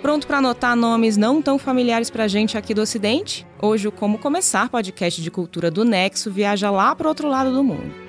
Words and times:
Pronto 0.00 0.24
para 0.24 0.38
anotar 0.38 0.76
nomes 0.76 1.16
não 1.16 1.42
tão 1.42 1.58
familiares 1.58 2.10
para 2.10 2.24
a 2.24 2.28
gente 2.28 2.56
aqui 2.56 2.72
do 2.72 2.82
Ocidente? 2.82 3.44
Hoje 3.60 3.88
o 3.88 3.92
Como 3.92 4.18
Começar 4.18 4.68
podcast 4.68 5.20
de 5.20 5.32
cultura 5.32 5.68
do 5.68 5.84
Nexo 5.84 6.30
viaja 6.30 6.70
lá 6.70 6.94
para 6.94 7.08
outro 7.08 7.28
lado 7.28 7.52
do 7.52 7.64
mundo. 7.64 8.05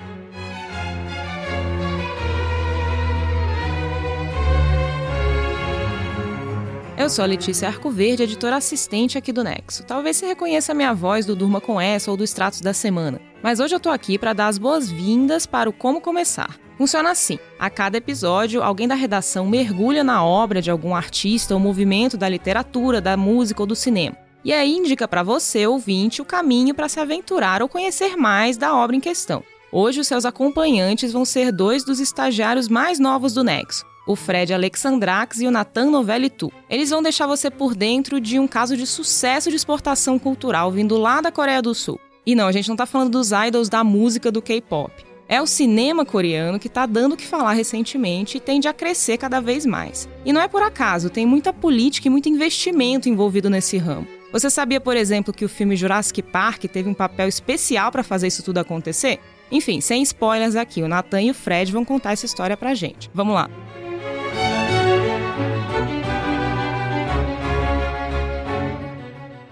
Eu 6.98 7.12
sou 7.12 7.22
a 7.22 7.28
Letícia 7.28 7.68
Arcoverde, 7.68 8.24
editora 8.24 8.56
assistente 8.56 9.20
aqui 9.20 9.32
do 9.32 9.44
Nexo. 9.44 9.84
Talvez 9.84 10.18
você 10.18 10.26
reconheça 10.26 10.72
a 10.72 10.76
minha 10.76 10.96
voz 10.96 11.28
do 11.28 11.36
Durma 11.36 11.62
com 11.62 11.80
essa 11.80 12.10
ou 12.10 12.18
do 12.18 12.24
Extratos 12.24 12.60
da 12.60 12.74
Semana. 12.74 13.22
Mas 13.44 13.60
hoje 13.60 13.76
eu 13.76 13.80
tô 13.80 13.90
aqui 13.90 14.18
para 14.18 14.34
dar 14.34 14.48
as 14.48 14.58
boas-vindas 14.58 15.46
para 15.46 15.70
o 15.70 15.74
Como 15.74 16.02
Começar. 16.02 16.58
Funciona 16.76 17.12
assim: 17.12 17.38
a 17.60 17.70
cada 17.70 17.98
episódio, 17.98 18.64
alguém 18.64 18.88
da 18.88 18.96
redação 18.96 19.46
mergulha 19.46 20.04
na 20.04 20.26
obra 20.26 20.60
de 20.60 20.72
algum 20.72 20.96
artista 20.96 21.54
ou 21.54 21.60
movimento 21.60 22.18
da 22.18 22.28
literatura, 22.28 23.00
da 23.00 23.16
música 23.16 23.62
ou 23.62 23.68
do 23.68 23.76
cinema. 23.76 24.18
E 24.44 24.52
aí 24.52 24.76
indica 24.76 25.08
para 25.08 25.22
você, 25.22 25.68
ouvinte, 25.68 26.20
o 26.20 26.26
caminho 26.26 26.74
para 26.74 26.90
se 26.90 27.00
aventurar 27.00 27.62
ou 27.62 27.70
conhecer 27.70 28.18
mais 28.18 28.58
da 28.58 28.76
obra 28.76 28.96
em 28.96 29.00
questão. 29.00 29.44
Hoje, 29.72 30.00
os 30.00 30.08
seus 30.08 30.26
acompanhantes 30.26 31.14
vão 31.14 31.26
ser 31.26 31.52
dois 31.52 31.84
dos 31.84 32.00
estagiários 32.00 32.68
mais 32.68 32.98
novos 32.98 33.34
do 33.34 33.44
Nexo, 33.44 33.86
o 34.08 34.16
Fred 34.16 34.54
Alexandrax 34.54 35.42
e 35.42 35.48
o 35.48 35.52
Nathan 35.52 35.92
Novelli-Tu. 35.92 36.52
Eles 36.70 36.90
vão 36.90 37.04
deixar 37.04 37.28
você 37.28 37.52
por 37.52 37.76
dentro 37.76 38.20
de 38.20 38.40
um 38.40 38.48
caso 38.48 38.76
de 38.76 38.88
sucesso 38.88 39.50
de 39.50 39.56
exportação 39.56 40.18
cultural 40.18 40.72
vindo 40.72 40.98
lá 40.98 41.22
da 41.22 41.32
Coreia 41.32 41.62
do 41.62 41.76
Sul. 41.76 42.00
E 42.26 42.34
não, 42.34 42.48
a 42.48 42.52
gente 42.52 42.68
não 42.68 42.76
está 42.76 42.86
falando 42.86 43.12
dos 43.12 43.32
idols 43.32 43.70
da 43.70 43.84
música 43.84 44.32
do 44.32 44.42
K-pop. 44.42 44.92
É 45.30 45.42
o 45.42 45.48
cinema 45.48 46.06
coreano 46.06 46.58
que 46.58 46.68
está 46.68 46.86
dando 46.86 47.14
o 47.14 47.18
que 47.18 47.26
falar 47.26 47.52
recentemente 47.52 48.38
e 48.38 48.40
tende 48.40 48.68
a 48.68 48.74
crescer 48.74 49.18
cada 49.18 49.42
vez 49.42 49.66
mais. 49.66 50.08
E 50.26 50.32
não 50.32 50.42
é 50.42 50.48
por 50.48 50.64
acaso, 50.64 51.10
tem 51.10 51.26
muita 51.26 51.52
política 51.52 52.08
e 52.08 52.12
muito 52.12 52.30
investimento 52.30 53.10
envolvido 53.10 53.50
nesse 53.50 53.78
ramo. 53.78 54.08
Você 54.32 54.50
sabia, 54.50 54.80
por 54.80 54.96
exemplo, 54.96 55.34
que 55.34 55.46
o 55.46 55.50
filme 55.50 55.76
Jurassic 55.76 56.22
Park 56.22 56.64
teve 56.66 56.90
um 56.90 56.94
papel 56.94 57.28
especial 57.28 57.92
para 57.92 58.04
fazer 58.04 58.28
isso 58.28 58.44
tudo 58.44 58.58
acontecer? 58.58 59.20
Enfim, 59.52 59.80
sem 59.80 60.02
spoilers 60.02 60.56
aqui, 60.56 60.82
o 60.82 60.88
Nathan 60.88 61.22
e 61.22 61.32
o 61.32 61.34
Fred 61.34 61.72
vão 61.72 61.86
contar 61.86 62.12
essa 62.12 62.26
história 62.26 62.58
pra 62.58 62.74
gente. 62.74 63.10
Vamos 63.14 63.36
lá. 63.36 63.50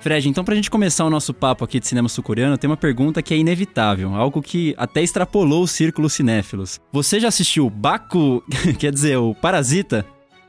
Fred, 0.05 0.29
então 0.29 0.45
pra 0.45 0.53
gente 0.53 0.69
começar 0.69 1.03
o 1.03 1.09
nosso 1.09 1.33
papo 1.33 1.65
aqui 1.65 1.79
de 1.79 1.87
cinema 1.87 2.07
sul-coreano, 2.07 2.59
tem 2.59 2.69
uma 2.69 2.77
pergunta 2.77 3.23
que 3.23 3.33
é 3.33 3.37
inevitável, 3.37 4.13
algo 4.13 4.39
que 4.39 4.75
até 4.77 5.01
extrapolou 5.01 5.63
o 5.63 5.67
círculo 5.67 6.11
cinéfilos. 6.11 6.79
Você 6.93 7.19
já 7.19 7.29
assistiu 7.29 7.67
Baku, 7.71 8.43
quer 8.77 8.91
dizer, 8.91 9.17
o 9.17 9.33
Parasita? 9.33 10.05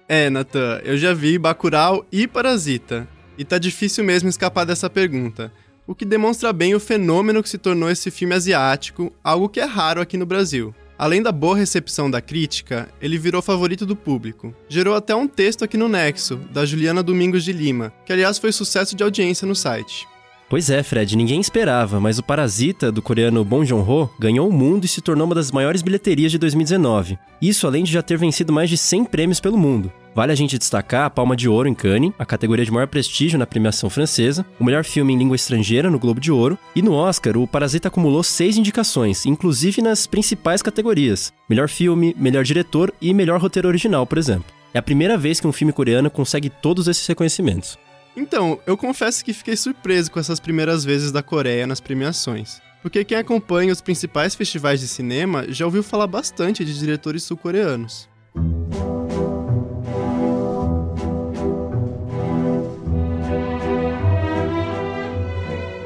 É, 0.07 0.29
Natan, 0.29 0.83
eu 0.85 0.99
já 0.99 1.15
vi 1.15 1.39
Bacurau 1.39 2.05
e 2.13 2.29
Parasita. 2.29 3.09
E 3.39 3.47
tá 3.47 3.57
difícil 3.57 4.05
mesmo 4.05 4.29
escapar 4.29 4.67
dessa 4.67 4.91
pergunta. 4.91 5.51
O 5.87 5.95
que 5.95 6.05
demonstra 6.05 6.53
bem 6.53 6.75
o 6.75 6.81
fenômeno 6.81 7.43
que 7.43 7.49
se 7.49 7.57
tornou 7.57 7.89
esse 7.89 8.11
filme 8.11 8.35
asiático, 8.35 9.11
algo 9.25 9.49
que 9.49 9.59
é 9.59 9.65
raro 9.65 10.03
aqui 10.03 10.19
no 10.19 10.27
Brasil. 10.27 10.75
Além 10.99 11.23
da 11.23 11.31
boa 11.31 11.57
recepção 11.57 12.11
da 12.11 12.23
crítica, 12.23 12.89
ele 13.03 13.19
virou 13.19 13.43
favorito 13.43 13.85
do 13.85 13.95
público. 13.95 14.55
Gerou 14.67 14.95
até 14.95 15.15
um 15.15 15.29
texto 15.29 15.63
aqui 15.63 15.77
no 15.77 15.89
Nexo, 15.89 16.37
da 16.51 16.65
Juliana 16.65 17.03
Domingos 17.03 17.45
de 17.45 17.53
Lima, 17.53 17.93
que 18.07 18.13
aliás 18.15 18.39
foi 18.39 18.51
sucesso 18.51 18.97
de 18.97 19.03
audiência 19.03 19.47
no 19.47 19.55
site. 19.55 20.09
Pois 20.49 20.71
é, 20.71 20.81
Fred, 20.81 21.17
ninguém 21.17 21.41
esperava, 21.41 21.99
mas 21.99 22.21
o 22.21 22.23
Parasita, 22.23 22.93
do 22.93 23.03
coreano 23.03 23.45
Bong 23.45 23.67
Joon-ho, 23.67 24.09
ganhou 24.17 24.49
o 24.49 24.53
mundo 24.53 24.85
e 24.85 24.89
se 24.89 25.01
tornou 25.01 25.27
uma 25.27 25.35
das 25.35 25.51
maiores 25.51 25.83
bilheterias 25.83 26.31
de 26.31 26.39
2019. 26.39 27.19
Isso 27.43 27.67
além 27.67 27.83
de 27.83 27.93
já 27.93 28.01
ter 28.01 28.17
vencido 28.17 28.53
mais 28.53 28.71
de 28.71 28.77
100 28.77 29.07
prêmios 29.07 29.41
pelo 29.41 29.59
mundo. 29.59 29.91
Vale 30.15 30.31
a 30.31 30.37
gente 30.37 30.57
destacar 30.57 31.05
a 31.05 31.11
Palma 31.11 31.35
de 31.35 31.49
Ouro 31.49 31.69
em 31.69 31.75
Cannes, 31.75 32.13
a 32.17 32.25
categoria 32.25 32.65
de 32.65 32.71
maior 32.71 32.87
prestígio 32.87 33.39
na 33.41 33.47
premiação 33.47 33.91
francesa, 33.91 34.47
o 34.59 34.65
melhor 34.65 34.85
filme 34.85 35.13
em 35.13 35.19
língua 35.19 35.35
estrangeira 35.35 35.91
no 35.91 35.99
Globo 35.99 36.21
de 36.21 36.31
Ouro, 36.31 36.57
e 36.77 36.81
no 36.81 36.95
Oscar, 36.95 37.37
o 37.37 37.47
Parasita 37.47 37.89
acumulou 37.89 38.23
seis 38.23 38.57
indicações, 38.57 39.27
inclusive 39.27 39.83
nas 39.83 40.07
principais 40.07 40.63
categorias: 40.63 41.33
melhor 41.51 41.69
filme, 41.69 42.15
melhor 42.17 42.45
diretor 42.45 42.95
e 43.01 43.13
melhor 43.13 43.41
roteiro 43.41 43.67
original, 43.67 44.07
por 44.07 44.17
exemplo. 44.17 44.47
É 44.73 44.79
a 44.79 44.83
primeira 44.83 45.19
vez 45.19 45.41
que 45.41 45.47
um 45.47 45.53
filme 45.53 45.73
coreano 45.73 46.11
consegue 46.11 46.49
todos 46.49 46.87
esses 46.87 47.07
reconhecimentos. 47.07 47.77
Então, 48.17 48.59
eu 48.67 48.79
confesso 48.79 49.23
que 49.23 49.35
fiquei 49.35 49.55
surpreso 49.57 50.11
com 50.11 50.19
essas 50.19 50.41
primeiras 50.41 50.85
vezes 50.85 51.13
da 51.13 51.23
Coreia 51.23 51.67
nas 51.67 51.81
premiações. 51.81 52.63
Porque 52.81 53.05
quem 53.05 53.19
acompanha 53.19 53.73
os 53.73 53.83
principais 53.83 54.35
festivais 54.35 54.81
de 54.81 54.89
cinema 54.89 55.45
já 55.49 55.67
ouviu 55.67 55.83
falar 55.83 56.07
bastante 56.07 56.65
de 56.65 56.79
diretores 56.79 57.25
sul-coreanos. 57.25 58.09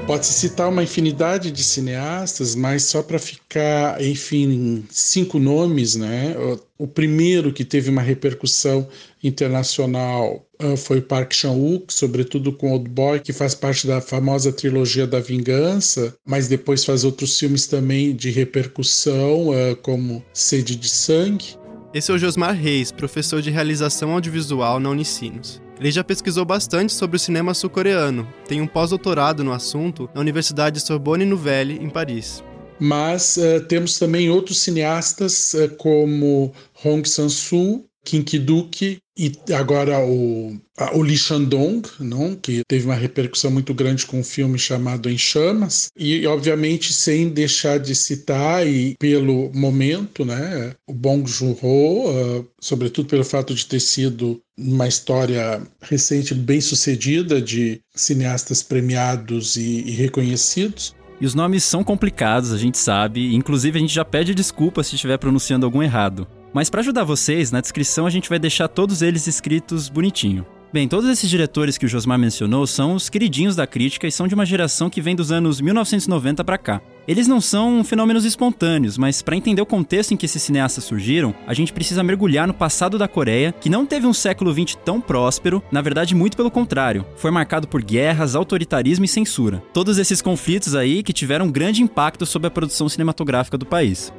Pode-se 0.07 0.33
citar 0.33 0.69
uma 0.69 0.83
infinidade 0.83 1.51
de 1.51 1.63
cineastas, 1.65 2.55
mas 2.55 2.85
só 2.85 3.03
para 3.03 3.19
ficar, 3.19 4.03
enfim, 4.03 4.85
cinco 4.91 5.39
nomes, 5.39 5.95
né? 5.97 6.35
O 6.77 6.87
primeiro 6.87 7.53
que 7.53 7.65
teve 7.65 7.91
uma 7.91 8.03
repercussão 8.03 8.89
internacional 9.23 10.45
foi 10.77 10.99
o 10.99 11.03
Park 11.03 11.33
Chan-wook, 11.33 11.93
sobretudo 11.93 12.53
com 12.53 12.73
Old 12.73 12.89
Boy, 12.89 13.21
que 13.21 13.33
faz 13.33 13.55
parte 13.55 13.87
da 13.87 14.01
famosa 14.01 14.53
trilogia 14.53 15.07
da 15.07 15.21
Vingança, 15.21 16.15
mas 16.25 16.49
depois 16.49 16.85
faz 16.85 17.05
outros 17.05 17.39
filmes 17.39 17.67
também 17.67 18.15
de 18.15 18.31
repercussão, 18.31 19.49
uh, 19.49 19.77
como 19.83 20.25
Sede 20.33 20.77
de 20.77 20.89
Sangue. 20.89 21.57
Esse 21.93 22.11
é 22.11 22.15
o 22.15 22.19
Josmar 22.19 22.55
Reis, 22.55 22.93
professor 22.93 23.43
de 23.43 23.51
realização 23.51 24.13
audiovisual 24.13 24.79
na 24.79 24.91
Unicinos. 24.91 25.61
Ele 25.79 25.91
já 25.91 26.05
pesquisou 26.05 26.45
bastante 26.45 26.93
sobre 26.93 27.17
o 27.17 27.21
cinema 27.21 27.55
sul-coreano, 27.55 28.29
tem 28.47 28.61
um 28.61 28.67
pós-doutorado 28.67 29.43
no 29.43 29.53
assunto 29.53 30.09
na 30.15 30.21
Universidade 30.21 30.79
Sorbonne 30.79 31.25
Nouvelle, 31.25 31.79
em 31.83 31.89
Paris. 31.89 32.45
Mas 32.79 33.37
uh, 33.37 33.65
temos 33.67 33.99
também 33.99 34.31
outros 34.31 34.61
cineastas 34.61 35.53
uh, 35.55 35.69
como 35.77 36.53
Hong 36.85 37.07
Sang-soo, 37.09 37.85
Kim 38.05 38.23
Ki-duk 38.23 38.99
e 39.19 39.33
agora 39.53 39.99
o, 40.01 40.59
o 40.95 41.03
Lee 41.03 41.19
Shandong, 41.19 41.83
não? 42.01 42.35
que 42.35 42.63
teve 42.67 42.87
uma 42.87 42.95
repercussão 42.95 43.51
muito 43.51 43.75
grande 43.75 44.07
com 44.07 44.21
um 44.21 44.25
filme 44.25 44.59
chamado 44.59 45.11
Em 45.11 45.19
Chamas, 45.19 45.89
e 45.95 46.27
obviamente 46.27 46.93
sem 46.93 47.29
deixar 47.29 47.79
de 47.79 47.95
citar, 47.95 48.67
e 48.67 48.97
pelo 48.99 49.53
momento, 49.53 50.25
né, 50.25 50.75
o 50.87 50.95
Bong 50.95 51.31
Joon-ho, 51.31 52.09
uh, 52.09 52.49
sobretudo 52.59 53.09
pelo 53.09 53.25
fato 53.25 53.55
de 53.55 53.67
ter 53.67 53.81
sido 53.81 54.41
uma 54.57 54.89
história 54.89 55.63
recente 55.83 56.35
bem 56.35 56.61
sucedida 56.61 57.43
de 57.43 57.81
cineastas 57.95 58.63
premiados 58.63 59.57
e, 59.57 59.83
e 59.87 59.91
reconhecidos, 59.91 60.95
e 61.21 61.27
os 61.27 61.35
nomes 61.35 61.65
são 61.65 61.85
complicados, 61.85 62.51
a 62.51 62.57
gente 62.57 62.79
sabe, 62.79 63.35
inclusive 63.35 63.77
a 63.77 63.81
gente 63.83 63.93
já 63.93 64.07
pede 64.07 64.35
desculpa 64.35 64.83
se 64.83 64.95
estiver 64.95 65.19
pronunciando 65.19 65.67
algum 65.67 65.83
errado. 65.83 66.27
Mas 66.53 66.69
para 66.69 66.81
ajudar 66.81 67.05
vocês, 67.05 67.51
na 67.51 67.61
descrição 67.61 68.07
a 68.07 68.11
gente 68.11 68.29
vai 68.29 68.39
deixar 68.39 68.69
todos 68.69 69.03
eles 69.03 69.27
escritos 69.27 69.89
bonitinho. 69.89 70.47
Bem, 70.73 70.87
todos 70.87 71.11
esses 71.11 71.29
diretores 71.29 71.77
que 71.77 71.85
o 71.85 71.89
Josmar 71.89 72.17
mencionou 72.17 72.65
são 72.65 72.95
os 72.95 73.09
queridinhos 73.09 73.57
da 73.57 73.67
crítica 73.67 74.07
e 74.07 74.13
são 74.13 74.29
de 74.29 74.37
uma 74.37 74.47
geração 74.47 74.89
que 74.89 75.01
vem 75.01 75.17
dos 75.17 75.33
anos 75.33 75.61
1990 75.61 76.45
para 76.45 76.57
cá. 76.57 76.81
Eles 77.09 77.27
não 77.27 77.41
são 77.41 77.83
fenômenos 77.83 78.25
espontâneos, 78.25 78.97
mas 78.97 79.21
para 79.21 79.35
entender 79.35 79.61
o 79.61 79.67
contexto 79.67 80.15
em 80.15 80.17
que 80.17 80.27
esses 80.27 80.41
cineastas 80.41 80.85
surgiram, 80.85 81.35
a 81.45 81.53
gente 81.53 81.73
precisa 81.73 82.05
mergulhar 82.05 82.47
no 82.47 82.55
passado 82.55 82.97
da 82.99 83.09
Coreia, 83.09 83.53
que 83.61 83.69
não 83.69 83.85
teve 83.85 84.07
um 84.07 84.13
século 84.13 84.53
XX 84.53 84.77
tão 84.85 85.01
próspero, 85.01 85.61
na 85.73 85.83
verdade, 85.83 86.15
muito 86.15 86.37
pelo 86.37 86.53
contrário. 86.53 87.05
Foi 87.17 87.33
marcado 87.33 87.67
por 87.67 87.83
guerras, 87.83 88.37
autoritarismo 88.37 89.05
e 89.05 89.09
censura. 89.09 89.61
Todos 89.75 89.99
esses 89.99 90.23
conflitos 90.23 90.77
aí 90.77 91.03
que 91.03 91.13
tiveram 91.13 91.47
um 91.47 91.51
grande 91.51 91.83
impacto 91.83 92.25
sobre 92.25 92.47
a 92.47 92.51
produção 92.51 92.89
cinematográfica 92.89 93.59
do 93.59 93.67
país. 93.67 94.13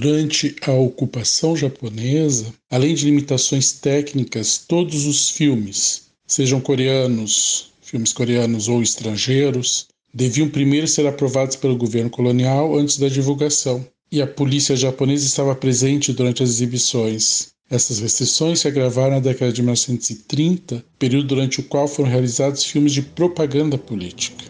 Durante 0.00 0.56
a 0.62 0.72
ocupação 0.72 1.54
japonesa, 1.54 2.46
além 2.70 2.94
de 2.94 3.04
limitações 3.04 3.70
técnicas, 3.72 4.56
todos 4.56 5.04
os 5.04 5.28
filmes, 5.28 6.04
sejam 6.26 6.58
coreanos, 6.58 7.70
filmes 7.82 8.10
coreanos 8.10 8.66
ou 8.66 8.82
estrangeiros, 8.82 9.88
deviam 10.14 10.48
primeiro 10.48 10.88
ser 10.88 11.06
aprovados 11.06 11.54
pelo 11.54 11.76
governo 11.76 12.08
colonial 12.08 12.78
antes 12.78 12.96
da 12.96 13.10
divulgação, 13.10 13.86
e 14.10 14.22
a 14.22 14.26
polícia 14.26 14.74
japonesa 14.74 15.26
estava 15.26 15.54
presente 15.54 16.14
durante 16.14 16.42
as 16.42 16.48
exibições. 16.48 17.48
Essas 17.68 17.98
restrições 17.98 18.60
se 18.60 18.68
agravaram 18.68 19.16
na 19.16 19.20
década 19.20 19.52
de 19.52 19.60
1930, 19.60 20.82
período 20.98 21.26
durante 21.26 21.60
o 21.60 21.64
qual 21.64 21.86
foram 21.86 22.08
realizados 22.08 22.64
filmes 22.64 22.94
de 22.94 23.02
propaganda 23.02 23.76
política. 23.76 24.49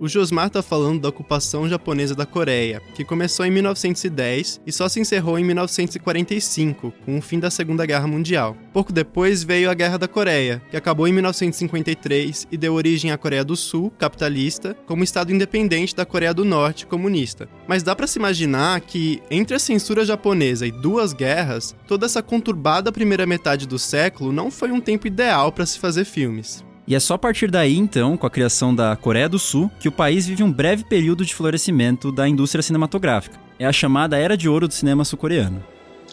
O 0.00 0.08
Josmar 0.08 0.46
está 0.46 0.62
falando 0.62 1.02
da 1.02 1.10
ocupação 1.10 1.68
japonesa 1.68 2.14
da 2.14 2.24
Coreia, 2.24 2.80
que 2.94 3.04
começou 3.04 3.44
em 3.44 3.50
1910 3.50 4.62
e 4.66 4.72
só 4.72 4.88
se 4.88 4.98
encerrou 4.98 5.38
em 5.38 5.44
1945, 5.44 6.90
com 7.04 7.18
o 7.18 7.20
fim 7.20 7.38
da 7.38 7.50
Segunda 7.50 7.84
Guerra 7.84 8.06
Mundial. 8.06 8.56
Pouco 8.72 8.94
depois 8.94 9.42
veio 9.42 9.70
a 9.70 9.74
Guerra 9.74 9.98
da 9.98 10.08
Coreia, 10.08 10.62
que 10.70 10.76
acabou 10.78 11.06
em 11.06 11.12
1953 11.12 12.48
e 12.50 12.56
deu 12.56 12.72
origem 12.72 13.10
à 13.10 13.18
Coreia 13.18 13.44
do 13.44 13.54
Sul, 13.54 13.92
capitalista, 13.98 14.74
como 14.86 15.04
estado 15.04 15.34
independente 15.34 15.94
da 15.94 16.06
Coreia 16.06 16.32
do 16.32 16.46
Norte, 16.46 16.86
comunista. 16.86 17.46
Mas 17.68 17.82
dá 17.82 17.94
para 17.94 18.06
se 18.06 18.18
imaginar 18.18 18.80
que, 18.80 19.20
entre 19.30 19.54
a 19.54 19.58
censura 19.58 20.02
japonesa 20.02 20.66
e 20.66 20.72
duas 20.72 21.12
guerras, 21.12 21.76
toda 21.86 22.06
essa 22.06 22.22
conturbada 22.22 22.90
primeira 22.90 23.26
metade 23.26 23.66
do 23.66 23.78
século 23.78 24.32
não 24.32 24.50
foi 24.50 24.72
um 24.72 24.80
tempo 24.80 25.06
ideal 25.06 25.52
para 25.52 25.66
se 25.66 25.78
fazer 25.78 26.06
filmes. 26.06 26.64
E 26.86 26.94
é 26.94 27.00
só 27.00 27.14
a 27.14 27.18
partir 27.18 27.50
daí, 27.50 27.76
então, 27.76 28.16
com 28.16 28.26
a 28.26 28.30
criação 28.30 28.74
da 28.74 28.96
Coreia 28.96 29.28
do 29.28 29.38
Sul, 29.38 29.70
que 29.78 29.88
o 29.88 29.92
país 29.92 30.26
vive 30.26 30.42
um 30.42 30.52
breve 30.52 30.84
período 30.84 31.24
de 31.24 31.34
florescimento 31.34 32.10
da 32.10 32.28
indústria 32.28 32.62
cinematográfica. 32.62 33.38
É 33.58 33.66
a 33.66 33.72
chamada 33.72 34.16
Era 34.16 34.36
de 34.36 34.48
Ouro 34.48 34.66
do 34.66 34.74
cinema 34.74 35.04
sul-coreano. 35.04 35.64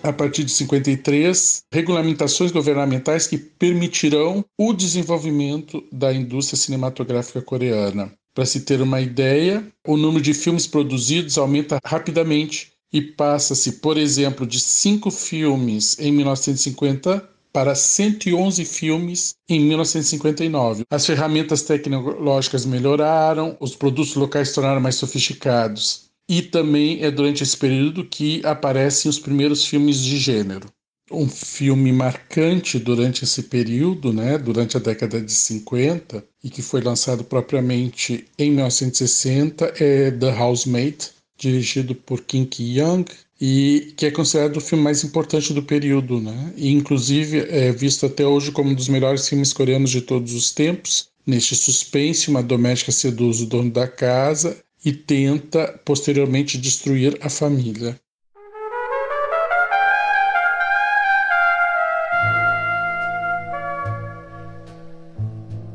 A 0.03 0.13
partir 0.13 0.43
de 0.43 0.51
53, 0.51 1.63
regulamentações 1.73 2.51
governamentais 2.51 3.25
que 3.25 3.37
permitirão 3.37 4.45
o 4.57 4.73
desenvolvimento 4.73 5.83
da 5.91 6.13
indústria 6.13 6.57
cinematográfica 6.57 7.41
coreana. 7.41 8.11
Para 8.35 8.45
se 8.45 8.61
ter 8.61 8.81
uma 8.81 9.01
ideia, 9.01 9.65
o 9.87 9.97
número 9.97 10.23
de 10.23 10.33
filmes 10.33 10.67
produzidos 10.67 11.39
aumenta 11.39 11.79
rapidamente 11.83 12.71
e 12.93 13.01
passa-se, 13.01 13.73
por 13.73 13.97
exemplo, 13.97 14.45
de 14.45 14.59
cinco 14.59 15.09
filmes 15.09 15.97
em 15.99 16.11
1950 16.11 17.27
para 17.57 17.73
111 17.73 18.63
filmes 18.65 19.33
em 19.49 19.59
1959. 19.61 20.83
As 20.91 21.07
ferramentas 21.07 21.63
tecnológicas 21.63 22.67
melhoraram, 22.67 23.57
os 23.59 23.75
produtos 23.75 24.13
locais 24.13 24.49
se 24.49 24.53
tornaram 24.53 24.79
mais 24.79 24.93
sofisticados. 24.93 26.03
E 26.29 26.43
também 26.43 27.03
é 27.03 27.09
durante 27.09 27.41
esse 27.41 27.57
período 27.57 28.05
que 28.05 28.45
aparecem 28.45 29.09
os 29.09 29.17
primeiros 29.17 29.65
filmes 29.65 29.97
de 30.03 30.19
gênero. 30.19 30.69
Um 31.11 31.27
filme 31.27 31.91
marcante 31.91 32.77
durante 32.77 33.23
esse 33.23 33.41
período, 33.41 34.13
né, 34.13 34.37
durante 34.37 34.77
a 34.77 34.79
década 34.79 35.19
de 35.19 35.31
50, 35.31 36.23
e 36.43 36.51
que 36.51 36.61
foi 36.61 36.81
lançado 36.81 37.23
propriamente 37.23 38.27
em 38.37 38.51
1960, 38.51 39.73
é 39.79 40.11
The 40.11 40.39
Housemaid, 40.39 41.09
dirigido 41.35 41.95
por 41.95 42.21
Kim 42.21 42.45
Ki-young, 42.45 43.05
e 43.39 43.93
que 43.95 44.07
é 44.07 44.11
considerado 44.11 44.57
o 44.57 44.61
filme 44.61 44.83
mais 44.83 45.03
importante 45.03 45.53
do 45.53 45.61
período, 45.61 46.19
né? 46.19 46.53
E 46.55 46.71
inclusive 46.71 47.39
é 47.49 47.71
visto 47.71 48.05
até 48.05 48.25
hoje 48.25 48.51
como 48.51 48.71
um 48.71 48.75
dos 48.75 48.87
melhores 48.87 49.27
filmes 49.27 49.53
coreanos 49.53 49.91
de 49.91 50.01
todos 50.01 50.33
os 50.33 50.51
tempos. 50.51 51.09
Neste 51.25 51.55
suspense, 51.55 52.29
uma 52.29 52.41
doméstica 52.41 52.91
seduz 52.91 53.41
o 53.41 53.45
dono 53.45 53.69
da 53.69 53.87
casa 53.87 54.57
e 54.83 54.91
tenta 54.91 55.79
posteriormente 55.85 56.57
destruir 56.57 57.17
a 57.21 57.29
família. 57.29 57.99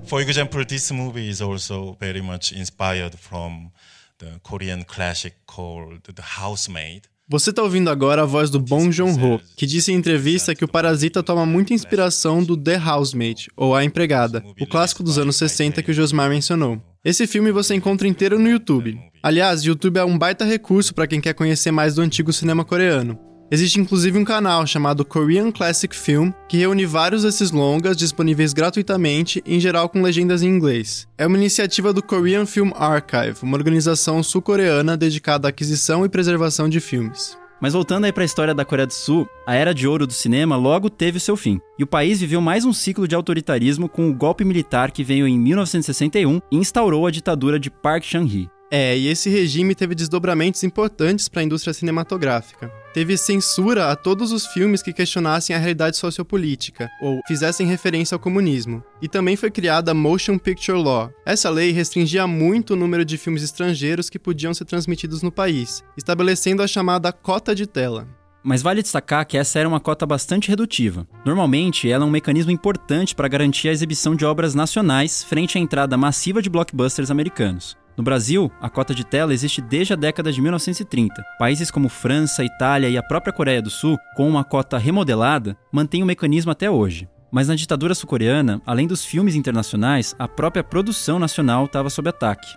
For 0.06 0.20
example, 0.20 0.64
this 0.64 0.90
movie 0.90 1.28
is 1.28 1.40
also 1.40 1.96
very 1.98 2.20
much 2.20 2.52
inspired 2.52 3.16
from 3.16 3.70
the 4.18 4.38
Korean 4.42 4.84
classic 4.84 5.34
called 5.46 6.02
The 6.02 6.22
Housemaid. 6.22 7.08
Você 7.32 7.48
está 7.48 7.62
ouvindo 7.62 7.88
agora 7.88 8.20
a 8.20 8.26
voz 8.26 8.50
do 8.50 8.60
Bong 8.60 8.92
Joon-ho, 8.92 9.40
que 9.56 9.64
disse 9.64 9.90
em 9.90 9.94
entrevista 9.94 10.54
que 10.54 10.66
o 10.66 10.68
Parasita 10.68 11.22
toma 11.22 11.46
muita 11.46 11.72
inspiração 11.72 12.44
do 12.44 12.58
The 12.58 12.76
Housemaid, 12.76 13.48
ou 13.56 13.74
A 13.74 13.82
Empregada, 13.82 14.44
o 14.60 14.66
clássico 14.66 15.02
dos 15.02 15.16
anos 15.16 15.36
60 15.36 15.82
que 15.82 15.90
o 15.90 15.94
Josmar 15.94 16.28
mencionou. 16.28 16.78
Esse 17.02 17.26
filme 17.26 17.50
você 17.50 17.74
encontra 17.74 18.06
inteiro 18.06 18.38
no 18.38 18.50
YouTube. 18.50 19.00
Aliás, 19.22 19.62
o 19.62 19.68
YouTube 19.68 19.96
é 19.96 20.04
um 20.04 20.18
baita 20.18 20.44
recurso 20.44 20.92
para 20.92 21.06
quem 21.06 21.22
quer 21.22 21.32
conhecer 21.32 21.70
mais 21.70 21.94
do 21.94 22.02
antigo 22.02 22.34
cinema 22.34 22.66
coreano. 22.66 23.18
Existe 23.52 23.78
inclusive 23.78 24.18
um 24.18 24.24
canal 24.24 24.66
chamado 24.66 25.04
Korean 25.04 25.50
Classic 25.50 25.94
Film 25.94 26.30
que 26.48 26.56
reúne 26.56 26.86
vários 26.86 27.22
desses 27.22 27.50
longas 27.50 27.98
disponíveis 27.98 28.54
gratuitamente, 28.54 29.42
em 29.44 29.60
geral 29.60 29.90
com 29.90 30.00
legendas 30.00 30.42
em 30.42 30.46
inglês. 30.46 31.06
É 31.18 31.26
uma 31.26 31.36
iniciativa 31.36 31.92
do 31.92 32.02
Korean 32.02 32.46
Film 32.46 32.70
Archive, 32.74 33.40
uma 33.42 33.58
organização 33.58 34.22
sul-coreana 34.22 34.96
dedicada 34.96 35.48
à 35.48 35.50
aquisição 35.50 36.02
e 36.02 36.08
preservação 36.08 36.66
de 36.66 36.80
filmes. 36.80 37.36
Mas 37.60 37.74
voltando 37.74 38.06
aí 38.06 38.12
para 38.12 38.22
a 38.22 38.24
história 38.24 38.54
da 38.54 38.64
Coreia 38.64 38.86
do 38.86 38.94
Sul, 38.94 39.28
a 39.46 39.54
era 39.54 39.74
de 39.74 39.86
ouro 39.86 40.06
do 40.06 40.14
cinema 40.14 40.56
logo 40.56 40.88
teve 40.88 41.20
seu 41.20 41.36
fim. 41.36 41.60
E 41.78 41.84
o 41.84 41.86
país 41.86 42.20
viveu 42.20 42.40
mais 42.40 42.64
um 42.64 42.72
ciclo 42.72 43.06
de 43.06 43.14
autoritarismo 43.14 43.86
com 43.86 44.08
o 44.08 44.14
golpe 44.14 44.46
militar 44.46 44.90
que 44.90 45.04
veio 45.04 45.28
em 45.28 45.38
1961 45.38 46.40
e 46.50 46.56
instaurou 46.56 47.06
a 47.06 47.10
ditadura 47.10 47.60
de 47.60 47.70
Park 47.70 48.02
Chung-hee. 48.02 48.48
É, 48.70 48.96
e 48.96 49.08
esse 49.08 49.28
regime 49.28 49.74
teve 49.74 49.94
desdobramentos 49.94 50.64
importantes 50.64 51.28
para 51.28 51.42
a 51.42 51.44
indústria 51.44 51.74
cinematográfica. 51.74 52.72
Teve 52.92 53.16
censura 53.16 53.90
a 53.90 53.96
todos 53.96 54.32
os 54.32 54.46
filmes 54.46 54.82
que 54.82 54.92
questionassem 54.92 55.56
a 55.56 55.58
realidade 55.58 55.96
sociopolítica 55.96 56.90
ou 57.00 57.20
fizessem 57.26 57.66
referência 57.66 58.14
ao 58.14 58.18
comunismo. 58.18 58.84
E 59.00 59.08
também 59.08 59.34
foi 59.34 59.50
criada 59.50 59.92
a 59.92 59.94
Motion 59.94 60.36
Picture 60.36 60.76
Law. 60.76 61.10
Essa 61.24 61.48
lei 61.48 61.70
restringia 61.70 62.26
muito 62.26 62.74
o 62.74 62.76
número 62.76 63.02
de 63.02 63.16
filmes 63.16 63.42
estrangeiros 63.42 64.10
que 64.10 64.18
podiam 64.18 64.52
ser 64.52 64.66
transmitidos 64.66 65.22
no 65.22 65.32
país, 65.32 65.82
estabelecendo 65.96 66.62
a 66.62 66.66
chamada 66.66 67.10
cota 67.12 67.54
de 67.54 67.66
tela. 67.66 68.06
Mas 68.44 68.60
vale 68.60 68.82
destacar 68.82 69.24
que 69.24 69.38
essa 69.38 69.58
era 69.58 69.68
uma 69.68 69.80
cota 69.80 70.04
bastante 70.04 70.48
redutiva. 70.48 71.06
Normalmente, 71.24 71.88
ela 71.88 72.04
é 72.04 72.06
um 72.06 72.10
mecanismo 72.10 72.50
importante 72.50 73.14
para 73.14 73.28
garantir 73.28 73.68
a 73.68 73.72
exibição 73.72 74.16
de 74.16 74.24
obras 74.24 74.54
nacionais 74.54 75.22
frente 75.22 75.56
à 75.56 75.60
entrada 75.60 75.96
massiva 75.96 76.42
de 76.42 76.50
blockbusters 76.50 77.10
americanos. 77.10 77.76
No 77.96 78.02
Brasil, 78.02 78.50
a 78.60 78.70
cota 78.70 78.94
de 78.94 79.04
tela 79.04 79.34
existe 79.34 79.60
desde 79.60 79.92
a 79.92 79.96
década 79.96 80.32
de 80.32 80.40
1930. 80.40 81.22
Países 81.38 81.70
como 81.70 81.88
França, 81.88 82.42
Itália 82.42 82.88
e 82.88 82.96
a 82.96 83.02
própria 83.02 83.32
Coreia 83.32 83.60
do 83.60 83.68
Sul, 83.68 83.98
com 84.16 84.28
uma 84.28 84.42
cota 84.42 84.78
remodelada, 84.78 85.56
mantêm 85.70 86.02
o 86.02 86.06
mecanismo 86.06 86.50
até 86.50 86.70
hoje. 86.70 87.06
Mas 87.30 87.48
na 87.48 87.54
ditadura 87.54 87.94
sul-coreana, 87.94 88.62
além 88.66 88.86
dos 88.86 89.04
filmes 89.04 89.34
internacionais, 89.34 90.14
a 90.18 90.26
própria 90.26 90.64
produção 90.64 91.18
nacional 91.18 91.66
estava 91.66 91.90
sob 91.90 92.08
ataque. 92.08 92.48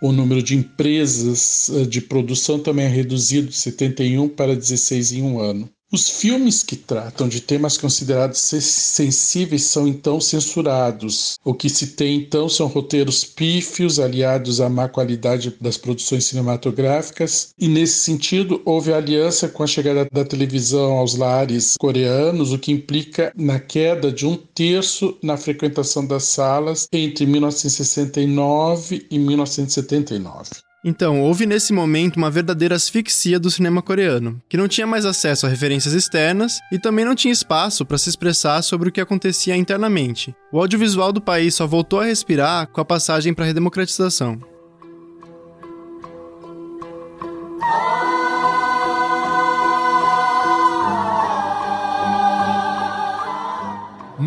O 0.00 0.10
número 0.10 0.42
de 0.42 0.56
empresas 0.56 1.70
eh, 1.70 1.84
de 1.84 2.00
produção 2.00 2.58
também 2.58 2.86
é 2.86 2.88
reduzido 2.88 3.48
de 3.48 3.56
71 3.56 4.28
para 4.30 4.56
16 4.56 5.12
em 5.12 5.22
um 5.22 5.38
ano. 5.38 5.70
Os 5.94 6.08
filmes 6.08 6.62
que 6.62 6.74
tratam 6.74 7.28
de 7.28 7.38
temas 7.38 7.76
considerados 7.76 8.38
sensíveis 8.38 9.64
são 9.64 9.86
então 9.86 10.18
censurados. 10.22 11.38
O 11.44 11.52
que 11.52 11.68
se 11.68 11.88
tem 11.88 12.16
então 12.16 12.48
são 12.48 12.66
roteiros 12.66 13.24
pífios 13.24 14.00
aliados 14.00 14.58
à 14.58 14.70
má 14.70 14.88
qualidade 14.88 15.54
das 15.60 15.76
produções 15.76 16.24
cinematográficas, 16.24 17.52
e 17.58 17.68
nesse 17.68 17.98
sentido 17.98 18.62
houve 18.64 18.90
aliança 18.90 19.48
com 19.48 19.62
a 19.62 19.66
chegada 19.66 20.08
da 20.10 20.24
televisão 20.24 20.92
aos 20.92 21.14
lares 21.14 21.76
coreanos, 21.78 22.54
o 22.54 22.58
que 22.58 22.72
implica 22.72 23.30
na 23.36 23.60
queda 23.60 24.10
de 24.10 24.24
um 24.24 24.34
terço 24.34 25.18
na 25.22 25.36
frequentação 25.36 26.06
das 26.06 26.24
salas 26.24 26.88
entre 26.90 27.26
1969 27.26 29.06
e 29.10 29.18
1979. 29.18 30.71
Então, 30.84 31.20
houve 31.20 31.46
nesse 31.46 31.72
momento 31.72 32.16
uma 32.16 32.28
verdadeira 32.28 32.74
asfixia 32.74 33.38
do 33.38 33.50
cinema 33.50 33.80
coreano, 33.80 34.42
que 34.48 34.56
não 34.56 34.66
tinha 34.66 34.86
mais 34.86 35.06
acesso 35.06 35.46
a 35.46 35.48
referências 35.48 35.94
externas 35.94 36.58
e 36.72 36.78
também 36.78 37.04
não 37.04 37.14
tinha 37.14 37.32
espaço 37.32 37.84
para 37.84 37.96
se 37.96 38.08
expressar 38.08 38.60
sobre 38.62 38.88
o 38.88 38.92
que 38.92 39.00
acontecia 39.00 39.56
internamente. 39.56 40.34
O 40.50 40.58
audiovisual 40.58 41.12
do 41.12 41.20
país 41.20 41.54
só 41.54 41.68
voltou 41.68 42.00
a 42.00 42.06
respirar 42.06 42.66
com 42.66 42.80
a 42.80 42.84
passagem 42.84 43.32
para 43.32 43.44
a 43.44 43.46
redemocratização. 43.46 44.40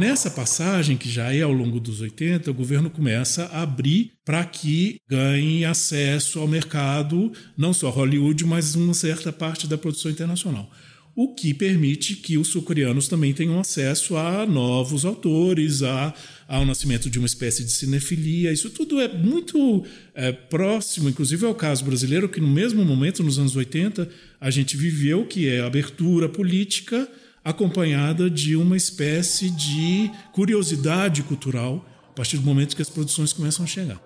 Nessa 0.05 0.29
passagem, 0.29 0.97
que 0.97 1.09
já 1.09 1.33
é 1.33 1.41
ao 1.41 1.51
longo 1.51 1.79
dos 1.79 1.99
80, 1.99 2.51
o 2.51 2.53
governo 2.53 2.91
começa 2.91 3.45
a 3.45 3.63
abrir 3.63 4.11
para 4.23 4.45
que 4.45 5.01
ganhe 5.09 5.65
acesso 5.65 6.37
ao 6.37 6.47
mercado, 6.47 7.33
não 7.57 7.73
só 7.73 7.89
Hollywood, 7.89 8.45
mas 8.45 8.75
uma 8.75 8.93
certa 8.93 9.33
parte 9.33 9.65
da 9.65 9.79
produção 9.79 10.11
internacional 10.11 10.69
o 11.15 11.33
que 11.33 11.53
permite 11.53 12.17
que 12.17 12.37
os 12.37 12.49
sul-coreanos 12.49 13.07
também 13.07 13.33
tenham 13.33 13.57
acesso 13.57 14.17
a 14.17 14.45
novos 14.45 15.05
autores, 15.05 15.81
a, 15.81 16.13
ao 16.45 16.65
nascimento 16.65 17.09
de 17.09 17.17
uma 17.17 17.25
espécie 17.25 17.63
de 17.63 17.71
cinefilia. 17.71 18.51
Isso 18.51 18.69
tudo 18.69 18.99
é 18.99 19.07
muito 19.07 19.85
é, 20.13 20.33
próximo, 20.33 21.07
inclusive 21.07 21.45
ao 21.45 21.55
caso 21.55 21.85
brasileiro, 21.85 22.27
que 22.27 22.41
no 22.41 22.49
mesmo 22.49 22.83
momento, 22.83 23.23
nos 23.23 23.39
anos 23.39 23.55
80, 23.55 24.09
a 24.41 24.51
gente 24.51 24.75
viveu, 24.75 25.25
que 25.25 25.47
é 25.47 25.61
a 25.61 25.67
abertura 25.67 26.27
política 26.27 27.09
acompanhada 27.45 28.27
de 28.27 28.55
uma 28.55 28.75
espécie 28.75 29.51
de 29.51 30.11
curiosidade 30.33 31.21
cultural 31.21 31.85
a 32.09 32.13
partir 32.15 32.37
do 32.37 32.43
momento 32.43 32.75
que 32.75 32.81
as 32.81 32.89
produções 32.89 33.31
começam 33.31 33.63
a 33.63 33.67
chegar. 33.67 34.01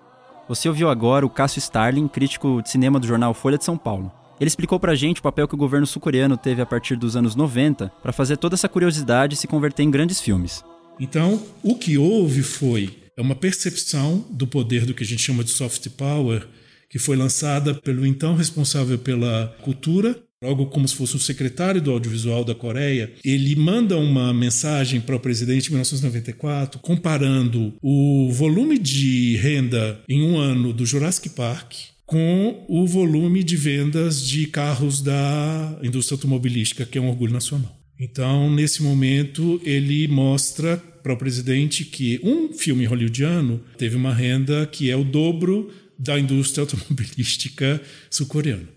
Você 0.50 0.68
ouviu 0.68 0.90
agora 0.90 1.26
o 1.26 1.30
Cássio 1.30 1.60
Starling, 1.60 2.10
crítico 2.10 2.62
de 2.62 2.70
cinema 2.70 3.00
do 3.00 3.08
jornal 3.08 3.34
Folha 3.34 3.58
de 3.58 3.64
São 3.64 3.78
Paulo. 3.78 4.12
Ele 4.40 4.48
explicou 4.48 4.80
pra 4.80 4.96
gente 4.96 5.20
o 5.20 5.24
papel 5.24 5.48
que 5.48 5.54
o 5.54 5.58
governo 5.58 5.88
sul-coreano 5.88 6.36
teve 6.36 6.62
a 6.62 6.66
partir 6.66 6.96
dos 6.96 7.16
anos 7.16 7.36
90 7.36 7.92
para 8.02 8.12
fazer 8.12 8.36
toda 8.36 8.56
essa 8.56 8.68
curiosidade 8.68 9.36
se 9.36 9.48
converter 9.48 9.84
em 9.84 9.92
grandes 9.92 10.20
filmes. 10.20 10.64
Então, 11.00 11.42
o 11.64 11.76
que 11.76 11.98
houve 11.98 12.44
foi 12.44 12.98
uma 13.18 13.36
percepção 13.36 14.26
do 14.30 14.48
poder 14.48 14.86
do 14.86 14.94
que 14.94 15.04
a 15.04 15.06
gente 15.06 15.22
chama 15.22 15.44
de 15.44 15.52
soft 15.52 15.88
power, 15.90 16.48
que 16.90 16.98
foi 16.98 17.16
lançada 17.16 17.74
pelo 17.76 18.06
então 18.06 18.36
responsável 18.36 18.98
pela 18.98 19.56
cultura, 19.62 20.18
algo 20.42 20.68
como 20.68 20.88
se 20.88 20.96
fosse 20.96 21.18
o 21.18 21.20
secretário 21.20 21.82
do 21.82 21.92
audiovisual 21.92 22.46
da 22.46 22.56
Coreia, 22.56 23.12
ele 23.26 23.56
manda 23.58 23.98
uma 23.98 24.34
mensagem 24.34 25.02
para 25.02 25.16
o 25.16 25.20
presidente 25.20 25.68
em 25.68 25.72
1994 25.72 26.80
comparando 26.80 27.74
o 27.82 28.32
volume 28.32 28.78
de 28.78 29.36
renda 29.36 30.00
em 30.08 30.22
um 30.22 30.38
ano 30.38 30.72
do 30.72 30.86
Jurassic 30.86 31.30
Park 31.30 31.74
com 32.06 32.66
o 32.70 32.88
volume 32.88 33.44
de 33.44 33.58
vendas 33.58 34.26
de 34.26 34.48
carros 34.48 35.02
da 35.02 35.78
indústria 35.84 36.16
automobilística, 36.16 36.86
que 36.86 36.98
é 36.98 37.02
um 37.02 37.10
orgulho 37.10 37.34
nacional. 37.34 37.78
Então, 38.00 38.50
nesse 38.50 38.82
momento, 38.82 39.62
ele 39.64 40.08
mostra 40.08 40.78
para 40.78 41.14
o 41.14 41.18
presidente 41.18 41.84
que 41.84 42.20
um 42.24 42.54
filme 42.54 42.86
hollywoodiano 42.86 43.62
teve 43.78 43.98
uma 43.98 44.14
renda 44.14 44.66
que 44.66 44.90
é 44.90 44.96
o 44.96 45.04
dobro 45.04 45.70
da 46.00 46.18
indústria 46.18 46.62
automobilística 46.64 47.82
sul-coreana. 48.10 48.70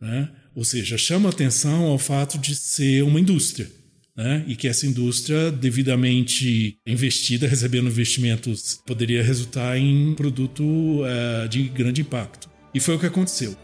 Né? 0.00 0.30
Ou 0.54 0.64
seja, 0.64 0.98
chama 0.98 1.28
atenção 1.28 1.84
ao 1.84 1.98
fato 1.98 2.38
de 2.38 2.54
ser 2.54 3.02
uma 3.02 3.20
indústria. 3.20 3.70
Né? 4.16 4.44
E 4.46 4.56
que 4.56 4.68
essa 4.68 4.86
indústria, 4.86 5.50
devidamente 5.50 6.76
investida, 6.86 7.46
recebendo 7.46 7.88
investimentos, 7.88 8.80
poderia 8.86 9.22
resultar 9.22 9.78
em 9.78 10.08
um 10.08 10.14
produto 10.14 10.62
uh, 10.62 11.48
de 11.48 11.62
grande 11.62 12.00
impacto. 12.02 12.50
E 12.74 12.80
foi 12.80 12.96
o 12.96 12.98
que 12.98 13.06
aconteceu. 13.06 13.56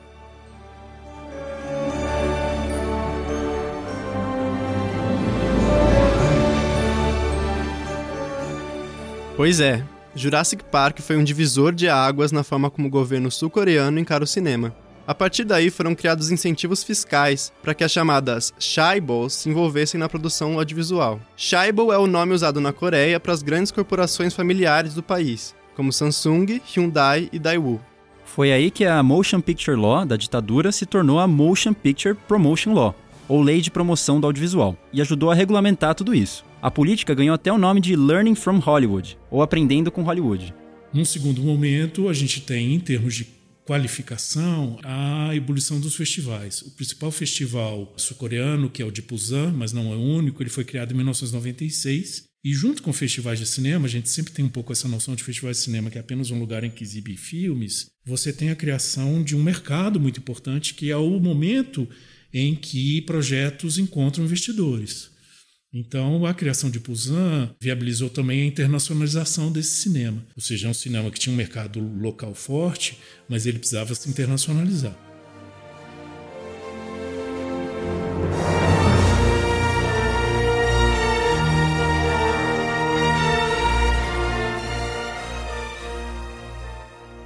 Pois 9.36 9.60
é, 9.60 9.84
Jurassic 10.14 10.64
Park 10.64 11.00
foi 11.00 11.18
um 11.18 11.22
divisor 11.22 11.74
de 11.74 11.88
águas 11.88 12.32
na 12.32 12.42
forma 12.42 12.70
como 12.70 12.88
o 12.88 12.90
governo 12.90 13.30
sul-coreano 13.30 13.98
encara 13.98 14.24
o 14.24 14.26
cinema. 14.26 14.74
A 15.06 15.14
partir 15.14 15.44
daí 15.44 15.70
foram 15.70 15.94
criados 15.94 16.32
incentivos 16.32 16.82
fiscais 16.82 17.52
para 17.62 17.74
que 17.74 17.84
as 17.84 17.92
chamadas 17.92 18.52
Shaibos 18.58 19.34
se 19.34 19.48
envolvessem 19.48 20.00
na 20.00 20.08
produção 20.08 20.58
audiovisual. 20.58 21.20
Shaibo 21.36 21.92
é 21.92 21.98
o 21.98 22.08
nome 22.08 22.34
usado 22.34 22.60
na 22.60 22.72
Coreia 22.72 23.20
para 23.20 23.32
as 23.32 23.40
grandes 23.40 23.70
corporações 23.70 24.34
familiares 24.34 24.94
do 24.94 25.04
país, 25.04 25.54
como 25.76 25.92
Samsung, 25.92 26.60
Hyundai 26.74 27.28
e 27.32 27.38
Daewoo. 27.38 27.80
Foi 28.24 28.50
aí 28.50 28.68
que 28.68 28.84
a 28.84 29.00
Motion 29.00 29.40
Picture 29.40 29.76
Law 29.76 30.04
da 30.04 30.16
ditadura 30.16 30.72
se 30.72 30.84
tornou 30.84 31.20
a 31.20 31.28
Motion 31.28 31.72
Picture 31.72 32.16
Promotion 32.26 32.74
Law, 32.74 32.92
ou 33.28 33.40
Lei 33.40 33.60
de 33.60 33.70
Promoção 33.70 34.20
do 34.20 34.26
Audiovisual, 34.26 34.76
e 34.92 35.00
ajudou 35.00 35.30
a 35.30 35.34
regulamentar 35.34 35.94
tudo 35.94 36.12
isso. 36.12 36.44
A 36.60 36.70
política 36.70 37.14
ganhou 37.14 37.34
até 37.34 37.52
o 37.52 37.58
nome 37.58 37.80
de 37.80 37.94
Learning 37.94 38.34
from 38.34 38.58
Hollywood, 38.58 39.16
ou 39.30 39.40
Aprendendo 39.40 39.92
com 39.92 40.02
Hollywood. 40.02 40.52
Num 40.92 41.04
segundo 41.04 41.42
momento, 41.42 42.08
a 42.08 42.12
gente 42.12 42.40
tem, 42.40 42.74
em 42.74 42.80
termos 42.80 43.14
de 43.14 43.35
qualificação, 43.66 44.78
a 44.84 45.34
ebulição 45.34 45.80
dos 45.80 45.96
festivais. 45.96 46.62
O 46.62 46.70
principal 46.70 47.10
festival 47.10 47.92
sul-coreano, 47.96 48.70
que 48.70 48.80
é 48.80 48.84
o 48.84 48.92
de 48.92 49.02
Busan, 49.02 49.52
mas 49.52 49.72
não 49.72 49.92
é 49.92 49.96
o 49.96 50.00
único, 50.00 50.42
ele 50.42 50.50
foi 50.50 50.64
criado 50.64 50.92
em 50.92 50.94
1996 50.94 52.24
e 52.46 52.54
junto 52.54 52.80
com 52.80 52.92
festivais 52.92 53.40
de 53.40 53.44
cinema, 53.46 53.86
a 53.86 53.90
gente 53.90 54.08
sempre 54.08 54.32
tem 54.32 54.44
um 54.44 54.48
pouco 54.48 54.72
essa 54.72 54.86
noção 54.86 55.16
de 55.16 55.24
festivais 55.24 55.56
de 55.56 55.64
cinema, 55.64 55.90
que 55.90 55.98
é 55.98 56.00
apenas 56.00 56.30
um 56.30 56.38
lugar 56.38 56.62
em 56.62 56.70
que 56.70 56.84
exibe 56.84 57.16
filmes. 57.16 57.86
Você 58.04 58.32
tem 58.32 58.50
a 58.50 58.54
criação 58.54 59.20
de 59.20 59.34
um 59.34 59.42
mercado 59.42 59.98
muito 59.98 60.20
importante, 60.20 60.72
que 60.72 60.88
é 60.88 60.96
o 60.96 61.18
momento 61.18 61.88
em 62.32 62.54
que 62.54 63.02
projetos 63.02 63.78
encontram 63.78 64.24
investidores. 64.24 65.10
Então, 65.72 66.24
a 66.24 66.32
criação 66.32 66.70
de 66.70 66.78
Busan 66.78 67.50
viabilizou 67.60 68.08
também 68.08 68.42
a 68.42 68.46
internacionalização 68.46 69.50
desse 69.50 69.82
cinema. 69.82 70.24
Ou 70.34 70.42
seja, 70.42 70.68
é 70.68 70.70
um 70.70 70.74
cinema 70.74 71.10
que 71.10 71.18
tinha 71.18 71.32
um 71.32 71.36
mercado 71.36 71.80
local 71.80 72.34
forte, 72.34 72.98
mas 73.28 73.46
ele 73.46 73.58
precisava 73.58 73.94
se 73.94 74.08
internacionalizar. 74.08 74.96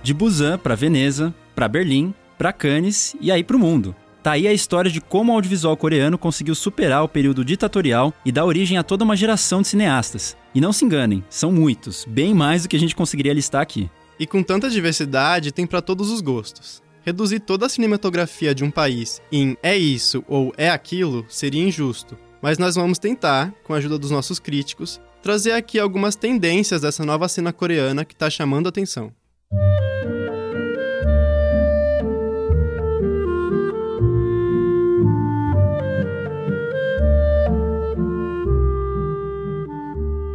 De 0.02 0.14
Busan 0.14 0.58
para 0.58 0.74
Veneza, 0.74 1.32
para 1.54 1.68
Berlim, 1.68 2.14
para 2.38 2.52
Cannes 2.52 3.14
e 3.20 3.30
aí 3.30 3.44
para 3.44 3.56
o 3.56 3.60
mundo. 3.60 3.94
Tá 4.22 4.32
aí 4.32 4.46
a 4.46 4.52
história 4.52 4.90
de 4.90 5.00
como 5.00 5.32
o 5.32 5.34
audiovisual 5.34 5.74
coreano 5.76 6.18
conseguiu 6.18 6.54
superar 6.54 7.02
o 7.02 7.08
período 7.08 7.42
ditatorial 7.42 8.12
e 8.24 8.30
dar 8.30 8.44
origem 8.44 8.76
a 8.76 8.82
toda 8.82 9.02
uma 9.02 9.16
geração 9.16 9.62
de 9.62 9.68
cineastas. 9.68 10.36
E 10.54 10.60
não 10.60 10.74
se 10.74 10.84
enganem, 10.84 11.24
são 11.30 11.50
muitos, 11.50 12.04
bem 12.06 12.34
mais 12.34 12.62
do 12.62 12.68
que 12.68 12.76
a 12.76 12.80
gente 12.80 12.94
conseguiria 12.94 13.32
listar 13.32 13.62
aqui. 13.62 13.90
E 14.18 14.26
com 14.26 14.42
tanta 14.42 14.68
diversidade, 14.68 15.52
tem 15.52 15.66
para 15.66 15.80
todos 15.80 16.10
os 16.10 16.20
gostos. 16.20 16.82
Reduzir 17.02 17.40
toda 17.40 17.64
a 17.64 17.68
cinematografia 17.68 18.54
de 18.54 18.62
um 18.62 18.70
país 18.70 19.22
em 19.32 19.56
é 19.62 19.76
isso 19.76 20.22
ou 20.28 20.52
é 20.58 20.68
aquilo 20.68 21.24
seria 21.26 21.66
injusto. 21.66 22.18
Mas 22.42 22.58
nós 22.58 22.74
vamos 22.74 22.98
tentar, 22.98 23.54
com 23.64 23.72
a 23.72 23.78
ajuda 23.78 23.98
dos 23.98 24.10
nossos 24.10 24.38
críticos, 24.38 25.00
trazer 25.22 25.52
aqui 25.52 25.78
algumas 25.78 26.14
tendências 26.14 26.82
dessa 26.82 27.06
nova 27.06 27.26
cena 27.26 27.54
coreana 27.54 28.04
que 28.04 28.12
está 28.12 28.28
chamando 28.28 28.66
a 28.66 28.68
atenção. 28.68 29.10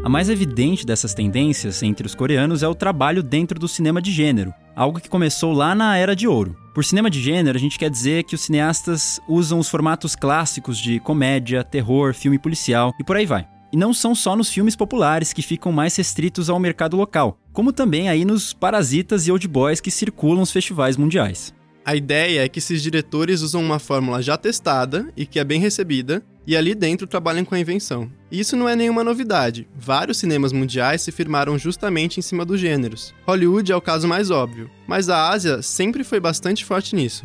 A 0.05 0.09
mais 0.09 0.29
evidente 0.29 0.85
dessas 0.85 1.15
tendências 1.15 1.81
entre 1.81 2.05
os 2.05 2.13
coreanos 2.13 2.62
é 2.62 2.67
o 2.67 2.75
trabalho 2.75 3.24
dentro 3.24 3.59
do 3.59 3.67
cinema 3.67 4.00
de 4.00 4.12
gênero, 4.12 4.53
algo 4.75 5.00
que 5.00 5.09
começou 5.09 5.51
lá 5.51 5.74
na 5.74 5.97
Era 5.97 6.15
de 6.15 6.27
Ouro. 6.27 6.55
Por 6.75 6.85
cinema 6.85 7.09
de 7.09 7.19
gênero, 7.19 7.57
a 7.57 7.59
gente 7.59 7.79
quer 7.79 7.89
dizer 7.89 8.24
que 8.24 8.35
os 8.35 8.41
cineastas 8.41 9.19
usam 9.27 9.57
os 9.57 9.67
formatos 9.67 10.15
clássicos 10.15 10.77
de 10.77 11.00
comédia, 11.00 11.63
terror, 11.63 12.13
filme 12.13 12.38
policial 12.38 12.93
e 13.00 13.03
por 13.03 13.15
aí 13.15 13.25
vai. 13.25 13.47
E 13.74 13.77
não 13.77 13.95
são 13.95 14.13
só 14.13 14.35
nos 14.35 14.51
filmes 14.51 14.75
populares 14.75 15.33
que 15.33 15.41
ficam 15.41 15.71
mais 15.71 15.95
restritos 15.95 16.51
ao 16.51 16.59
mercado 16.59 16.95
local, 16.95 17.39
como 17.51 17.74
também 17.74 18.07
aí 18.07 18.24
nos 18.24 18.53
parasitas 18.53 19.25
e 19.25 19.31
old 19.31 19.47
boys 19.47 19.81
que 19.81 19.89
circulam 19.89 20.43
os 20.43 20.51
festivais 20.51 20.97
mundiais. 20.97 21.51
A 21.86 21.96
ideia 21.96 22.44
é 22.44 22.50
que 22.50 22.58
esses 22.58 22.82
diretores 22.82 23.42
usam 23.42 23.63
uma 23.63 23.77
fórmula 23.77 24.20
já 24.20 24.36
testada 24.36 25.13
e 25.15 25.24
que 25.24 25.38
é 25.38 25.44
bem 25.44 25.60
recebida, 25.60 26.25
e 26.48 26.58
ali 26.58 26.74
dentro 26.74 27.06
trabalham 27.06 27.46
com 27.46 27.54
a 27.54 27.60
invenção. 27.60 28.12
E 28.32 28.39
isso 28.39 28.56
não 28.56 28.68
é 28.68 28.75
nenhuma 28.75 29.04
novidade. 29.04 29.68
Vários 29.77 30.18
cinemas 30.18 30.51
mundiais 30.51 31.04
se 31.04 31.12
firmaram 31.12 31.60
justamente 31.60 32.18
em 32.20 32.24
cima 32.24 32.44
dos 32.44 32.60
gêneros. 32.60 33.13
Hollywood 33.27 33.72
é 33.72 33.75
o 33.75 33.82
caso 33.82 34.08
mais 34.08 34.32
óbvio, 34.32 34.68
mas 34.88 35.10
a 35.10 35.30
Ásia 35.30 35.62
sempre 35.62 36.04
foi 36.04 36.20
bastante 36.20 36.65
forte 36.65 36.96
nisso. 36.96 37.24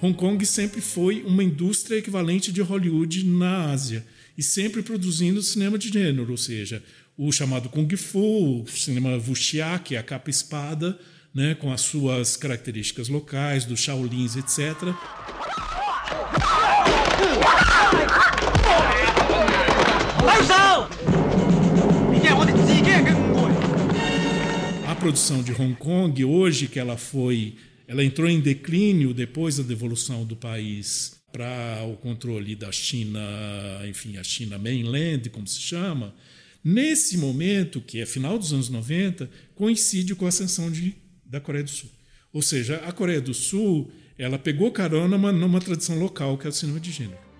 Hong 0.00 0.16
Kong 0.16 0.46
sempre 0.46 0.80
foi 0.80 1.24
uma 1.26 1.42
indústria 1.42 1.96
equivalente 1.96 2.52
de 2.52 2.62
Hollywood 2.62 3.24
na 3.26 3.72
Ásia 3.72 4.06
e 4.38 4.42
sempre 4.42 4.82
produzindo 4.82 5.42
cinema 5.42 5.76
de 5.76 5.88
gênero, 5.88 6.30
ou 6.30 6.36
seja, 6.36 6.80
o 7.18 7.32
chamado 7.32 7.68
Kung 7.68 7.88
Fu, 7.96 8.62
o 8.62 8.68
cinema 8.68 9.16
wuxia, 9.16 9.80
que 9.82 9.96
é 9.96 9.98
a 9.98 10.02
capa 10.04 10.30
espada, 10.30 10.96
né, 11.34 11.54
com 11.54 11.72
as 11.72 11.82
suas 11.82 12.36
características 12.36 13.08
locais, 13.08 13.64
dos 13.64 13.80
Shaolins, 13.80 14.36
etc. 14.36 14.94
A 24.86 24.94
produção 24.96 25.42
de 25.42 25.52
Hong 25.52 25.74
Kong 25.76 26.24
hoje 26.24 26.66
que 26.66 26.78
ela 26.78 26.96
foi, 26.96 27.54
ela 27.86 28.04
entrou 28.04 28.28
em 28.28 28.40
declínio 28.40 29.14
depois 29.14 29.56
da 29.56 29.62
devolução 29.62 30.24
do 30.24 30.36
país 30.36 31.20
para 31.32 31.84
o 31.84 31.96
controle 31.96 32.56
da 32.56 32.72
China, 32.72 33.20
enfim, 33.88 34.16
a 34.16 34.24
China 34.24 34.58
mainland, 34.58 35.30
como 35.30 35.46
se 35.46 35.60
chama, 35.60 36.12
Nesse 36.62 37.16
momento, 37.16 37.80
que 37.80 38.00
é 38.00 38.06
final 38.06 38.38
dos 38.38 38.52
anos 38.52 38.68
90, 38.68 39.30
coincide 39.54 40.14
com 40.14 40.26
a 40.26 40.28
ascensão 40.28 40.70
de, 40.70 40.94
da 41.30 41.40
Coreia 41.40 41.64
do 41.64 41.70
Sul. 41.70 41.88
Ou 42.32 42.42
seja, 42.42 42.82
a 42.86 42.92
Coreia 42.92 43.20
do 43.20 43.32
Sul 43.32 43.90
ela 44.18 44.38
pegou 44.38 44.70
carona 44.70 45.16
numa, 45.16 45.32
numa 45.32 45.60
tradição 45.60 45.98
local, 45.98 46.36
que 46.36 46.46
é 46.46 46.50
o 46.50 46.52
cinema 46.52 46.80
de 46.80 46.90
gênero. 46.90 47.30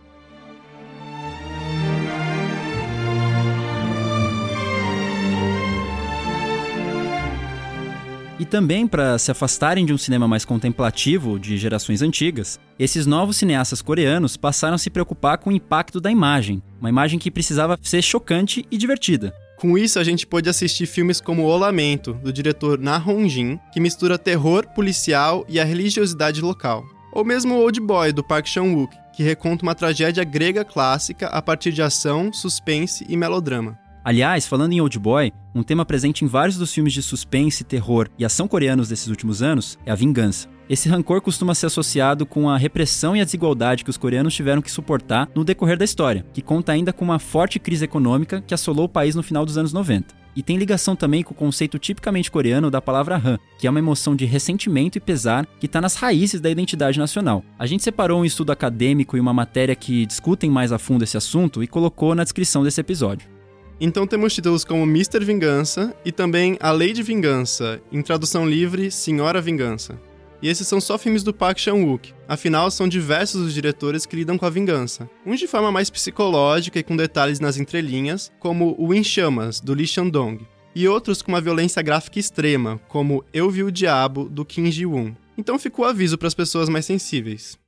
E 8.38 8.46
também 8.46 8.86
para 8.86 9.18
se 9.18 9.30
afastarem 9.30 9.84
de 9.84 9.92
um 9.92 9.98
cinema 9.98 10.26
mais 10.26 10.46
contemplativo 10.46 11.38
de 11.38 11.58
gerações 11.58 12.00
antigas, 12.00 12.58
esses 12.78 13.04
novos 13.04 13.36
cineastas 13.36 13.82
coreanos 13.82 14.38
passaram 14.38 14.76
a 14.76 14.78
se 14.78 14.88
preocupar 14.88 15.36
com 15.36 15.50
o 15.50 15.52
impacto 15.52 16.00
da 16.00 16.10
imagem, 16.10 16.62
uma 16.80 16.88
imagem 16.88 17.18
que 17.18 17.30
precisava 17.30 17.78
ser 17.82 18.00
chocante 18.00 18.64
e 18.70 18.78
divertida. 18.78 19.34
Com 19.60 19.76
isso, 19.76 19.98
a 19.98 20.04
gente 20.04 20.26
pôde 20.26 20.48
assistir 20.48 20.86
filmes 20.86 21.20
como 21.20 21.44
O 21.44 21.54
Lamento, 21.54 22.14
do 22.14 22.32
diretor 22.32 22.78
Na 22.78 22.96
Hong-jin, 22.96 23.60
que 23.70 23.78
mistura 23.78 24.16
terror 24.16 24.66
policial 24.74 25.44
e 25.46 25.60
a 25.60 25.64
religiosidade 25.64 26.40
local. 26.40 26.82
Ou 27.12 27.22
mesmo 27.22 27.56
Old 27.56 27.78
Boy, 27.78 28.10
do 28.10 28.24
Park 28.24 28.46
Chan-wook, 28.46 28.96
que 29.12 29.22
reconta 29.22 29.62
uma 29.62 29.74
tragédia 29.74 30.24
grega 30.24 30.64
clássica 30.64 31.26
a 31.26 31.42
partir 31.42 31.72
de 31.72 31.82
ação, 31.82 32.32
suspense 32.32 33.04
e 33.06 33.18
melodrama. 33.18 33.78
Aliás, 34.02 34.46
falando 34.46 34.72
em 34.72 34.80
Old 34.80 34.98
Boy, 34.98 35.30
um 35.54 35.62
tema 35.62 35.84
presente 35.84 36.24
em 36.24 36.26
vários 36.26 36.56
dos 36.56 36.72
filmes 36.72 36.94
de 36.94 37.02
suspense, 37.02 37.62
terror 37.62 38.08
e 38.18 38.24
ação 38.24 38.48
coreanos 38.48 38.88
desses 38.88 39.08
últimos 39.08 39.42
anos 39.42 39.78
é 39.84 39.92
a 39.92 39.94
vingança. 39.94 40.48
Esse 40.70 40.88
rancor 40.88 41.20
costuma 41.20 41.52
ser 41.52 41.66
associado 41.66 42.24
com 42.24 42.48
a 42.48 42.56
repressão 42.56 43.16
e 43.16 43.20
a 43.20 43.24
desigualdade 43.24 43.82
que 43.82 43.90
os 43.90 43.96
coreanos 43.96 44.32
tiveram 44.32 44.62
que 44.62 44.70
suportar 44.70 45.28
no 45.34 45.42
decorrer 45.42 45.76
da 45.76 45.84
história, 45.84 46.24
que 46.32 46.40
conta 46.40 46.70
ainda 46.70 46.92
com 46.92 47.04
uma 47.04 47.18
forte 47.18 47.58
crise 47.58 47.84
econômica 47.84 48.40
que 48.40 48.54
assolou 48.54 48.84
o 48.84 48.88
país 48.88 49.16
no 49.16 49.22
final 49.24 49.44
dos 49.44 49.58
anos 49.58 49.72
90. 49.72 50.14
E 50.36 50.44
tem 50.44 50.56
ligação 50.56 50.94
também 50.94 51.24
com 51.24 51.34
o 51.34 51.36
conceito 51.36 51.76
tipicamente 51.76 52.30
coreano 52.30 52.70
da 52.70 52.80
palavra 52.80 53.16
Han, 53.16 53.36
que 53.58 53.66
é 53.66 53.70
uma 53.70 53.80
emoção 53.80 54.14
de 54.14 54.24
ressentimento 54.24 54.96
e 54.96 55.00
pesar 55.00 55.44
que 55.58 55.66
está 55.66 55.80
nas 55.80 55.96
raízes 55.96 56.40
da 56.40 56.48
identidade 56.48 57.00
nacional. 57.00 57.42
A 57.58 57.66
gente 57.66 57.82
separou 57.82 58.20
um 58.20 58.24
estudo 58.24 58.52
acadêmico 58.52 59.16
e 59.16 59.20
uma 59.20 59.34
matéria 59.34 59.74
que 59.74 60.06
discutem 60.06 60.48
mais 60.48 60.70
a 60.70 60.78
fundo 60.78 61.02
esse 61.02 61.16
assunto 61.16 61.64
e 61.64 61.66
colocou 61.66 62.14
na 62.14 62.22
descrição 62.22 62.62
desse 62.62 62.80
episódio. 62.80 63.28
Então 63.80 64.06
temos 64.06 64.32
títulos 64.32 64.64
como 64.64 64.84
Mr. 64.84 65.24
Vingança 65.24 65.92
e 66.04 66.12
também 66.12 66.56
A 66.60 66.70
Lei 66.70 66.92
de 66.92 67.02
Vingança, 67.02 67.80
em 67.90 68.00
tradução 68.02 68.48
livre, 68.48 68.88
Senhora 68.92 69.40
Vingança. 69.40 69.98
E 70.42 70.48
esses 70.48 70.66
são 70.66 70.80
só 70.80 70.96
filmes 70.96 71.22
do 71.22 71.34
Park 71.34 71.58
Chan-wook. 71.58 72.14
Afinal, 72.26 72.70
são 72.70 72.88
diversos 72.88 73.42
os 73.42 73.52
diretores 73.52 74.06
que 74.06 74.16
lidam 74.16 74.38
com 74.38 74.46
a 74.46 74.50
vingança. 74.50 75.08
Uns 75.26 75.38
de 75.38 75.46
forma 75.46 75.70
mais 75.70 75.90
psicológica 75.90 76.78
e 76.78 76.82
com 76.82 76.96
detalhes 76.96 77.40
nas 77.40 77.58
entrelinhas, 77.58 78.32
como 78.40 78.74
o 78.78 78.94
Em 78.94 79.04
Chamas, 79.04 79.60
do 79.60 79.74
Lee 79.74 79.86
Shandong. 79.86 80.46
E 80.74 80.88
outros 80.88 81.20
com 81.20 81.32
uma 81.32 81.40
violência 81.40 81.82
gráfica 81.82 82.18
extrema, 82.18 82.80
como 82.88 83.24
Eu 83.34 83.50
Vi 83.50 83.64
o 83.64 83.72
Diabo, 83.72 84.28
do 84.28 84.44
Kim 84.44 84.70
Ji-woon. 84.70 85.12
Então 85.36 85.58
fica 85.58 85.82
o 85.82 85.84
aviso 85.84 86.16
para 86.16 86.28
as 86.28 86.34
pessoas 86.34 86.68
mais 86.68 86.86
sensíveis. 86.86 87.58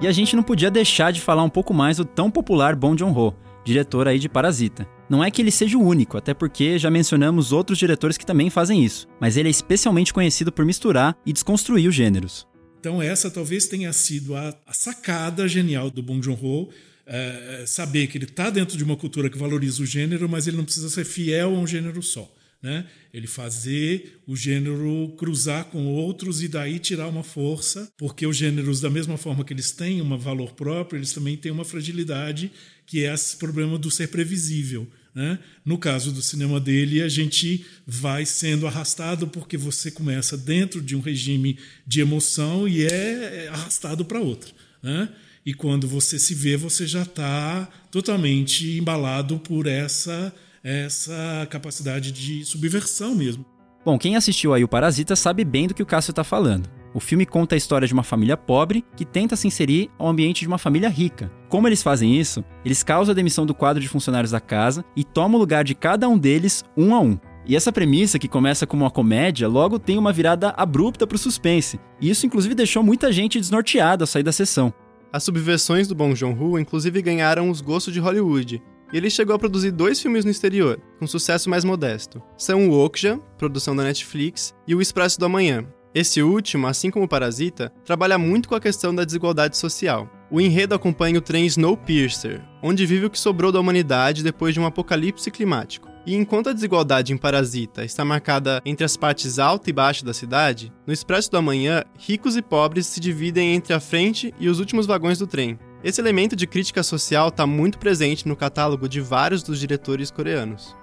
E 0.00 0.06
a 0.06 0.12
gente 0.12 0.36
não 0.36 0.42
podia 0.42 0.70
deixar 0.70 1.12
de 1.12 1.20
falar 1.20 1.42
um 1.42 1.48
pouco 1.48 1.74
mais 1.74 1.96
do 1.96 2.04
tão 2.04 2.30
popular 2.30 2.76
Bong 2.76 2.96
Joon-ho, 2.98 3.34
diretor 3.64 4.06
aí 4.06 4.18
de 4.18 4.28
Parasita. 4.28 4.97
Não 5.08 5.24
é 5.24 5.30
que 5.30 5.40
ele 5.40 5.50
seja 5.50 5.78
o 5.78 5.82
único, 5.82 6.18
até 6.18 6.34
porque 6.34 6.78
já 6.78 6.90
mencionamos 6.90 7.52
outros 7.52 7.78
diretores 7.78 8.18
que 8.18 8.26
também 8.26 8.50
fazem 8.50 8.84
isso, 8.84 9.06
mas 9.20 9.36
ele 9.36 9.48
é 9.48 9.50
especialmente 9.50 10.12
conhecido 10.12 10.52
por 10.52 10.64
misturar 10.64 11.16
e 11.24 11.32
desconstruir 11.32 11.88
os 11.88 11.94
gêneros. 11.94 12.46
Então 12.78 13.00
essa 13.00 13.30
talvez 13.30 13.66
tenha 13.66 13.92
sido 13.92 14.36
a, 14.36 14.54
a 14.66 14.72
sacada 14.72 15.48
genial 15.48 15.90
do 15.90 16.02
Bong 16.02 16.22
Joon-ho, 16.24 16.68
é, 17.06 17.64
saber 17.66 18.06
que 18.06 18.18
ele 18.18 18.26
está 18.26 18.50
dentro 18.50 18.76
de 18.76 18.84
uma 18.84 18.96
cultura 18.96 19.30
que 19.30 19.38
valoriza 19.38 19.82
o 19.82 19.86
gênero, 19.86 20.28
mas 20.28 20.46
ele 20.46 20.58
não 20.58 20.64
precisa 20.64 20.90
ser 20.90 21.04
fiel 21.04 21.56
a 21.56 21.58
um 21.58 21.66
gênero 21.66 22.02
só 22.02 22.30
né? 22.62 22.86
Ele 23.12 23.26
fazer 23.26 24.20
o 24.26 24.36
gênero 24.36 25.14
cruzar 25.16 25.66
com 25.66 25.86
outros 25.86 26.42
e 26.42 26.48
daí 26.48 26.78
tirar 26.78 27.08
uma 27.08 27.22
força, 27.22 27.90
porque 27.96 28.26
os 28.26 28.36
gêneros, 28.36 28.80
da 28.80 28.90
mesma 28.90 29.16
forma 29.16 29.44
que 29.44 29.52
eles 29.52 29.70
têm 29.70 30.02
um 30.02 30.18
valor 30.18 30.52
próprio, 30.52 30.98
eles 30.98 31.12
também 31.12 31.36
têm 31.36 31.52
uma 31.52 31.64
fragilidade, 31.64 32.50
que 32.84 33.04
é 33.04 33.14
esse 33.14 33.36
problema 33.36 33.78
do 33.78 33.90
ser 33.90 34.08
previsível. 34.08 34.88
Né? 35.18 35.36
No 35.64 35.76
caso 35.76 36.12
do 36.12 36.22
cinema 36.22 36.60
dele, 36.60 37.02
a 37.02 37.08
gente 37.08 37.66
vai 37.84 38.24
sendo 38.24 38.68
arrastado 38.68 39.26
porque 39.26 39.56
você 39.56 39.90
começa 39.90 40.36
dentro 40.36 40.80
de 40.80 40.94
um 40.94 41.00
regime 41.00 41.58
de 41.84 42.00
emoção 42.00 42.68
e 42.68 42.86
é 42.86 43.48
arrastado 43.48 44.04
para 44.04 44.20
outro. 44.20 44.54
Né? 44.80 45.08
E 45.44 45.52
quando 45.52 45.88
você 45.88 46.20
se 46.20 46.36
vê, 46.36 46.56
você 46.56 46.86
já 46.86 47.02
está 47.02 47.68
totalmente 47.90 48.78
embalado 48.78 49.40
por 49.40 49.66
essa 49.66 50.32
essa 50.62 51.46
capacidade 51.50 52.12
de 52.12 52.44
subversão 52.44 53.14
mesmo. 53.14 53.44
Bom, 53.84 53.98
quem 53.98 54.14
assistiu 54.14 54.54
aí 54.54 54.62
o 54.62 54.68
Parasita 54.68 55.16
sabe 55.16 55.44
bem 55.44 55.66
do 55.66 55.74
que 55.74 55.82
o 55.82 55.86
Cássio 55.86 56.10
está 56.12 56.22
falando. 56.22 56.68
O 56.94 57.00
filme 57.00 57.26
conta 57.26 57.54
a 57.54 57.58
história 57.58 57.86
de 57.86 57.92
uma 57.92 58.02
família 58.02 58.36
pobre 58.36 58.84
que 58.96 59.04
tenta 59.04 59.36
se 59.36 59.46
inserir 59.46 59.90
ao 59.98 60.08
ambiente 60.08 60.40
de 60.40 60.48
uma 60.48 60.58
família 60.58 60.88
rica. 60.88 61.30
Como 61.48 61.68
eles 61.68 61.82
fazem 61.82 62.18
isso? 62.18 62.44
Eles 62.64 62.82
causam 62.82 63.12
a 63.12 63.14
demissão 63.14 63.44
do 63.44 63.54
quadro 63.54 63.82
de 63.82 63.88
funcionários 63.88 64.30
da 64.30 64.40
casa 64.40 64.84
e 64.96 65.04
tomam 65.04 65.36
o 65.36 65.40
lugar 65.40 65.64
de 65.64 65.74
cada 65.74 66.08
um 66.08 66.16
deles 66.16 66.64
um 66.76 66.94
a 66.94 67.00
um. 67.00 67.18
E 67.46 67.56
essa 67.56 67.72
premissa, 67.72 68.18
que 68.18 68.28
começa 68.28 68.66
como 68.66 68.84
uma 68.84 68.90
comédia, 68.90 69.48
logo 69.48 69.78
tem 69.78 69.96
uma 69.96 70.12
virada 70.12 70.50
abrupta 70.50 71.06
para 71.06 71.16
o 71.16 71.18
suspense. 71.18 71.80
E 71.98 72.10
isso, 72.10 72.26
inclusive, 72.26 72.54
deixou 72.54 72.82
muita 72.82 73.10
gente 73.10 73.40
desnorteada 73.40 74.02
ao 74.02 74.06
sair 74.06 74.22
da 74.22 74.32
sessão. 74.32 74.72
As 75.10 75.24
subversões 75.24 75.88
do 75.88 75.94
Bong 75.94 76.14
Joon-ho, 76.14 76.58
inclusive, 76.58 77.00
ganharam 77.00 77.48
os 77.48 77.62
gostos 77.62 77.94
de 77.94 78.00
Hollywood, 78.00 78.62
e 78.92 78.96
ele 78.96 79.08
chegou 79.08 79.34
a 79.34 79.38
produzir 79.38 79.70
dois 79.70 80.00
filmes 80.00 80.26
no 80.26 80.30
exterior, 80.30 80.78
com 80.98 81.06
sucesso 81.06 81.48
mais 81.48 81.64
modesto. 81.64 82.22
São 82.36 82.68
o 82.68 82.84
Okja, 82.84 83.18
produção 83.38 83.74
da 83.74 83.82
Netflix, 83.82 84.54
e 84.66 84.74
o 84.74 84.82
Expresso 84.82 85.18
do 85.18 85.24
Amanhã. 85.24 85.66
Esse 85.98 86.22
último, 86.22 86.68
assim 86.68 86.92
como 86.92 87.06
o 87.06 87.08
Parasita, 87.08 87.72
trabalha 87.84 88.16
muito 88.16 88.48
com 88.48 88.54
a 88.54 88.60
questão 88.60 88.94
da 88.94 89.02
desigualdade 89.02 89.56
social. 89.56 90.08
O 90.30 90.40
enredo 90.40 90.72
acompanha 90.72 91.18
o 91.18 91.20
trem 91.20 91.44
Snowpiercer, 91.44 92.40
onde 92.62 92.86
vive 92.86 93.06
o 93.06 93.10
que 93.10 93.18
sobrou 93.18 93.50
da 93.50 93.58
humanidade 93.58 94.22
depois 94.22 94.54
de 94.54 94.60
um 94.60 94.64
apocalipse 94.64 95.28
climático. 95.28 95.88
E 96.06 96.14
enquanto 96.14 96.50
a 96.50 96.52
desigualdade 96.52 97.12
em 97.12 97.16
Parasita 97.16 97.84
está 97.84 98.04
marcada 98.04 98.62
entre 98.64 98.84
as 98.84 98.96
partes 98.96 99.40
alta 99.40 99.70
e 99.70 99.72
baixa 99.72 100.04
da 100.04 100.14
cidade, 100.14 100.72
no 100.86 100.92
Expresso 100.92 101.32
do 101.32 101.36
Amanhã, 101.36 101.82
ricos 101.98 102.36
e 102.36 102.42
pobres 102.42 102.86
se 102.86 103.00
dividem 103.00 103.56
entre 103.56 103.74
a 103.74 103.80
frente 103.80 104.32
e 104.38 104.48
os 104.48 104.60
últimos 104.60 104.86
vagões 104.86 105.18
do 105.18 105.26
trem, 105.26 105.58
esse 105.82 106.00
elemento 106.00 106.36
de 106.36 106.46
crítica 106.46 106.84
social 106.84 107.26
está 107.26 107.44
muito 107.44 107.76
presente 107.76 108.28
no 108.28 108.36
catálogo 108.36 108.88
de 108.88 109.00
vários 109.00 109.42
dos 109.42 109.58
diretores 109.58 110.12
coreanos. 110.12 110.76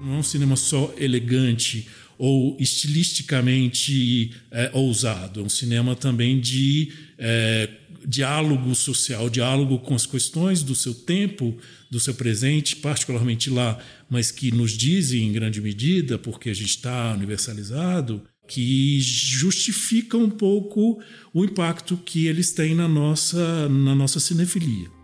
Não 0.00 0.14
é 0.14 0.18
um 0.18 0.22
cinema 0.22 0.54
só 0.54 0.92
elegante 0.96 1.88
ou 2.18 2.56
estilisticamente 2.58 4.32
é, 4.50 4.70
ousado, 4.72 5.40
é 5.40 5.42
um 5.42 5.48
cinema 5.48 5.94
também 5.94 6.40
de 6.40 6.92
é, 7.18 7.68
diálogo 8.06 8.74
social, 8.74 9.28
diálogo 9.28 9.78
com 9.80 9.94
as 9.94 10.06
questões 10.06 10.62
do 10.62 10.74
seu 10.74 10.94
tempo, 10.94 11.56
do 11.90 11.98
seu 11.98 12.14
presente, 12.14 12.76
particularmente 12.76 13.50
lá, 13.50 13.78
mas 14.08 14.30
que 14.30 14.52
nos 14.52 14.72
dizem 14.72 15.24
em 15.24 15.32
grande 15.32 15.60
medida, 15.60 16.16
porque 16.18 16.50
a 16.50 16.54
gente 16.54 16.70
está 16.70 17.12
universalizado, 17.12 18.22
que 18.46 19.00
justifica 19.00 20.16
um 20.16 20.30
pouco 20.30 21.02
o 21.34 21.44
impacto 21.44 21.96
que 21.96 22.26
eles 22.26 22.52
têm 22.52 22.74
na 22.74 22.86
nossa, 22.86 23.68
na 23.68 23.94
nossa 23.94 24.20
cinefilia. 24.20 24.95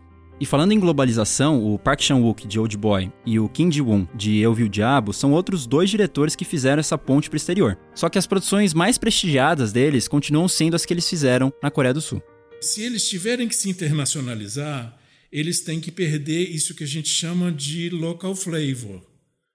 E 0.42 0.44
falando 0.44 0.72
em 0.72 0.80
globalização, 0.80 1.64
o 1.64 1.78
Park 1.78 2.00
Chan-wook 2.00 2.48
de 2.48 2.58
Old 2.58 2.76
Boy 2.76 3.12
e 3.24 3.38
o 3.38 3.48
Kim 3.48 3.70
Ji-woon 3.70 4.08
de 4.12 4.38
Eu 4.38 4.52
Vi 4.52 4.64
o 4.64 4.68
Diabo 4.68 5.12
são 5.12 5.30
outros 5.30 5.68
dois 5.68 5.88
diretores 5.88 6.34
que 6.34 6.44
fizeram 6.44 6.80
essa 6.80 6.98
ponte 6.98 7.30
para 7.30 7.36
o 7.36 7.38
exterior. 7.38 7.78
Só 7.94 8.08
que 8.08 8.18
as 8.18 8.26
produções 8.26 8.74
mais 8.74 8.98
prestigiadas 8.98 9.72
deles 9.72 10.08
continuam 10.08 10.48
sendo 10.48 10.74
as 10.74 10.84
que 10.84 10.92
eles 10.92 11.08
fizeram 11.08 11.52
na 11.62 11.70
Coreia 11.70 11.94
do 11.94 12.00
Sul. 12.00 12.20
Se 12.60 12.82
eles 12.82 13.08
tiverem 13.08 13.46
que 13.46 13.54
se 13.54 13.70
internacionalizar, 13.70 14.98
eles 15.30 15.60
têm 15.60 15.78
que 15.78 15.92
perder 15.92 16.50
isso 16.50 16.74
que 16.74 16.82
a 16.82 16.88
gente 16.88 17.08
chama 17.08 17.52
de 17.52 17.88
local 17.90 18.34
flavor. 18.34 19.00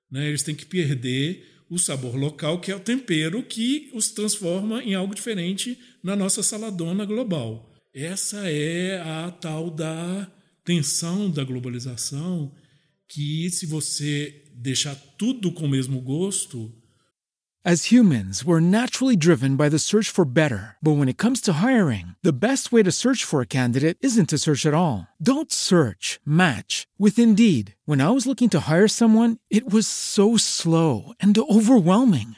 Né? 0.10 0.30
Eles 0.30 0.42
têm 0.42 0.56
que 0.56 0.66
perder 0.66 1.66
o 1.70 1.78
sabor 1.78 2.16
local, 2.16 2.62
que 2.62 2.72
é 2.72 2.76
o 2.78 2.80
tempero 2.80 3.44
que 3.44 3.92
os 3.94 4.10
transforma 4.12 4.82
em 4.82 4.96
algo 4.96 5.14
diferente 5.14 5.78
na 6.02 6.16
nossa 6.16 6.42
saladona 6.42 7.04
global. 7.04 7.74
Essa 7.94 8.50
é 8.50 9.02
a 9.02 9.30
tal 9.32 9.70
da 9.70 10.32
tensão 10.68 11.32
da 11.32 11.46
globalização, 11.46 12.52
que 13.08 13.50
se 13.50 13.66
você 13.66 14.44
deixar 14.54 14.96
tudo 15.18 15.50
com 15.54 15.66
o 15.66 15.70
mesmo 15.70 16.02
gosto, 16.02 16.70
As 17.66 17.92
humans, 17.92 18.46
we're 18.46 18.62
naturally 18.62 19.18
driven 19.18 19.58
by 19.58 19.68
the 19.68 19.78
search 19.78 20.10
for 20.10 20.24
better. 20.24 20.78
But 20.82 20.96
when 20.96 21.10
it 21.10 21.18
comes 21.18 21.42
to 21.42 21.60
hiring, 21.60 22.16
the 22.24 22.32
best 22.32 22.72
way 22.72 22.82
to 22.82 22.94
search 22.94 23.26
for 23.26 23.42
a 23.42 23.46
candidate 23.46 23.98
isn't 24.00 24.30
to 24.30 24.38
search 24.38 24.66
at 24.66 24.74
all. 24.74 25.08
Don't 25.22 25.52
search, 25.52 26.22
match 26.26 26.88
with 26.98 27.20
Indeed. 27.20 27.76
When 27.84 28.00
I 28.00 28.12
was 28.12 28.26
looking 28.26 28.50
to 28.52 28.72
hire 28.72 28.88
someone, 28.88 29.40
it 29.50 29.70
was 29.70 29.86
so 29.86 30.38
slow 30.38 31.12
and 31.20 31.38
overwhelming. 31.38 32.38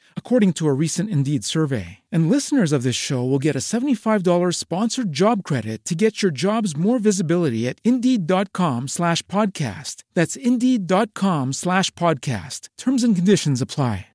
according 0.15 0.53
to 0.53 0.69
a 0.69 0.73
recent 0.73 1.09
Indeed 1.09 1.43
survey. 1.43 1.99
And 2.09 2.29
listeners 2.29 2.71
of 2.71 2.83
this 2.83 2.95
show 2.95 3.21
will 3.25 3.37
get 3.37 3.57
a 3.57 3.59
$75 3.59 4.55
sponsored 4.55 5.11
job 5.11 5.43
credit 5.43 5.83
to 5.83 5.93
get 5.93 6.21
your 6.23 6.31
jobs 6.31 6.77
more 6.77 6.99
visibility 6.99 7.67
at 7.67 7.81
Indeed.com 7.83 8.87
slash 8.87 9.21
podcast. 9.23 10.03
That's 10.13 10.37
Indeed.com 10.37 11.51
slash 11.51 11.91
podcast. 11.91 12.69
Terms 12.77 13.03
and 13.03 13.13
conditions 13.13 13.61
apply. 13.61 14.05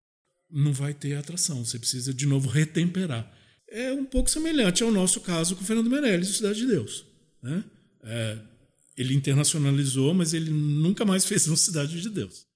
não 0.51 0.73
vai 0.73 0.95
ter 0.95 1.15
atração. 1.15 1.65
Você 1.65 1.79
precisa, 1.79 2.15
de 2.15 2.27
novo, 2.27 2.49
retemperar. 2.49 3.31
É 3.69 3.93
um 3.93 4.05
pouco 4.05 4.31
semelhante 4.31 4.83
ao 4.83 4.91
nosso 4.91 5.21
caso 5.21 5.57
com 5.57 5.63
o 5.63 5.65
Fernando 5.65 5.91
Meirelles, 5.91 6.37
Cidade 6.37 6.61
de 6.61 6.67
Deus. 6.67 7.05
Né? 7.43 7.65
É, 8.05 8.39
ele 8.97 9.15
internacionalizou, 9.15 10.15
mas 10.15 10.33
ele 10.33 10.51
nunca 10.51 11.05
mais 11.05 11.25
fez 11.25 11.47
no 11.47 11.57
Cidade 11.57 12.01
de 12.01 12.09
Deus. 12.09 12.47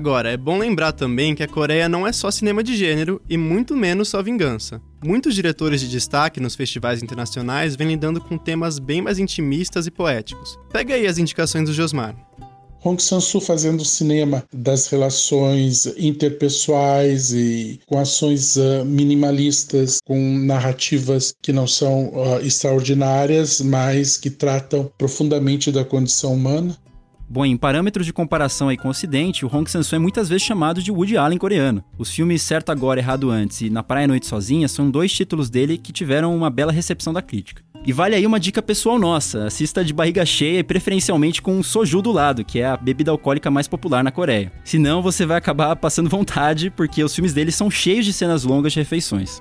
Agora, 0.00 0.30
é 0.30 0.36
bom 0.38 0.56
lembrar 0.56 0.92
também 0.92 1.34
que 1.34 1.42
a 1.42 1.46
Coreia 1.46 1.86
não 1.86 2.06
é 2.06 2.12
só 2.12 2.30
cinema 2.30 2.64
de 2.64 2.74
gênero 2.74 3.20
e 3.28 3.36
muito 3.36 3.76
menos 3.76 4.08
só 4.08 4.22
vingança. 4.22 4.80
Muitos 5.04 5.34
diretores 5.34 5.78
de 5.78 5.90
destaque 5.90 6.40
nos 6.40 6.54
festivais 6.54 7.02
internacionais 7.02 7.76
vêm 7.76 7.88
lidando 7.88 8.18
com 8.18 8.38
temas 8.38 8.78
bem 8.78 9.02
mais 9.02 9.18
intimistas 9.18 9.86
e 9.86 9.90
poéticos. 9.90 10.58
Pega 10.72 10.94
aí 10.94 11.06
as 11.06 11.18
indicações 11.18 11.68
do 11.68 11.74
Josmar. 11.74 12.16
Hong 12.82 12.98
Sang-soo 13.02 13.42
fazendo 13.42 13.84
cinema 13.84 14.42
das 14.50 14.86
relações 14.86 15.84
interpessoais 15.98 17.30
e 17.34 17.78
com 17.84 17.98
ações 17.98 18.56
uh, 18.56 18.82
minimalistas, 18.86 19.98
com 20.02 20.38
narrativas 20.38 21.34
que 21.42 21.52
não 21.52 21.66
são 21.66 22.08
uh, 22.08 22.40
extraordinárias, 22.42 23.60
mas 23.60 24.16
que 24.16 24.30
tratam 24.30 24.90
profundamente 24.96 25.70
da 25.70 25.84
condição 25.84 26.32
humana. 26.32 26.74
Bom, 27.32 27.46
em 27.46 27.56
parâmetros 27.56 28.04
de 28.04 28.12
comparação 28.12 28.68
aí 28.68 28.76
com 28.76 28.88
o 28.88 28.90
Ocidente, 28.90 29.46
o 29.46 29.56
Hong 29.56 29.70
Sang-soo 29.70 29.94
é 29.94 30.00
muitas 30.00 30.28
vezes 30.28 30.42
chamado 30.42 30.82
de 30.82 30.90
Woody 30.90 31.16
Allen 31.16 31.38
coreano. 31.38 31.84
Os 31.96 32.10
filmes 32.10 32.42
Certo 32.42 32.70
Agora, 32.70 32.98
Errado 32.98 33.30
Antes 33.30 33.60
e 33.60 33.70
Na 33.70 33.84
Praia 33.84 34.08
Noite 34.08 34.26
Sozinha 34.26 34.66
são 34.66 34.90
dois 34.90 35.12
títulos 35.12 35.48
dele 35.48 35.78
que 35.78 35.92
tiveram 35.92 36.34
uma 36.34 36.50
bela 36.50 36.72
recepção 36.72 37.12
da 37.12 37.22
crítica. 37.22 37.62
E 37.86 37.92
vale 37.92 38.16
aí 38.16 38.26
uma 38.26 38.40
dica 38.40 38.60
pessoal 38.60 38.98
nossa: 38.98 39.44
assista 39.44 39.84
de 39.84 39.92
barriga 39.92 40.26
cheia 40.26 40.58
e 40.58 40.64
preferencialmente 40.64 41.40
com 41.40 41.56
um 41.56 41.62
soju 41.62 42.02
do 42.02 42.10
lado, 42.10 42.44
que 42.44 42.58
é 42.58 42.66
a 42.66 42.76
bebida 42.76 43.12
alcoólica 43.12 43.48
mais 43.48 43.68
popular 43.68 44.02
na 44.02 44.10
Coreia. 44.10 44.52
Senão 44.64 45.00
você 45.00 45.24
vai 45.24 45.38
acabar 45.38 45.76
passando 45.76 46.10
vontade, 46.10 46.68
porque 46.68 47.04
os 47.04 47.14
filmes 47.14 47.32
dele 47.32 47.52
são 47.52 47.70
cheios 47.70 48.04
de 48.04 48.12
cenas 48.12 48.42
longas 48.42 48.72
de 48.72 48.80
refeições. 48.80 49.40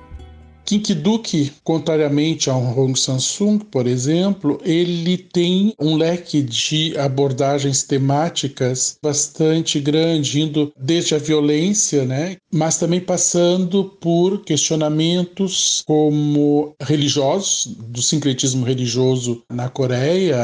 Kinkiduk, 0.70 1.52
contrariamente 1.64 2.48
ao 2.48 2.62
Hong 2.62 2.96
Samsung, 2.96 3.58
por 3.58 3.88
exemplo, 3.88 4.62
ele 4.64 5.18
tem 5.18 5.74
um 5.82 5.96
leque 5.96 6.44
de 6.44 6.96
abordagens 6.96 7.82
temáticas 7.82 8.96
bastante 9.02 9.80
grande, 9.80 10.42
indo 10.42 10.72
desde 10.80 11.16
a 11.16 11.18
violência, 11.18 12.06
né, 12.06 12.38
mas 12.54 12.78
também 12.78 13.02
passando 13.02 13.84
por 14.00 14.44
questionamentos 14.44 15.82
como 15.88 16.76
religiosos, 16.80 17.76
do 17.88 18.04
sincretismo 18.04 18.64
religioso 18.64 19.42
na 19.52 19.70
Coreia, 19.70 20.38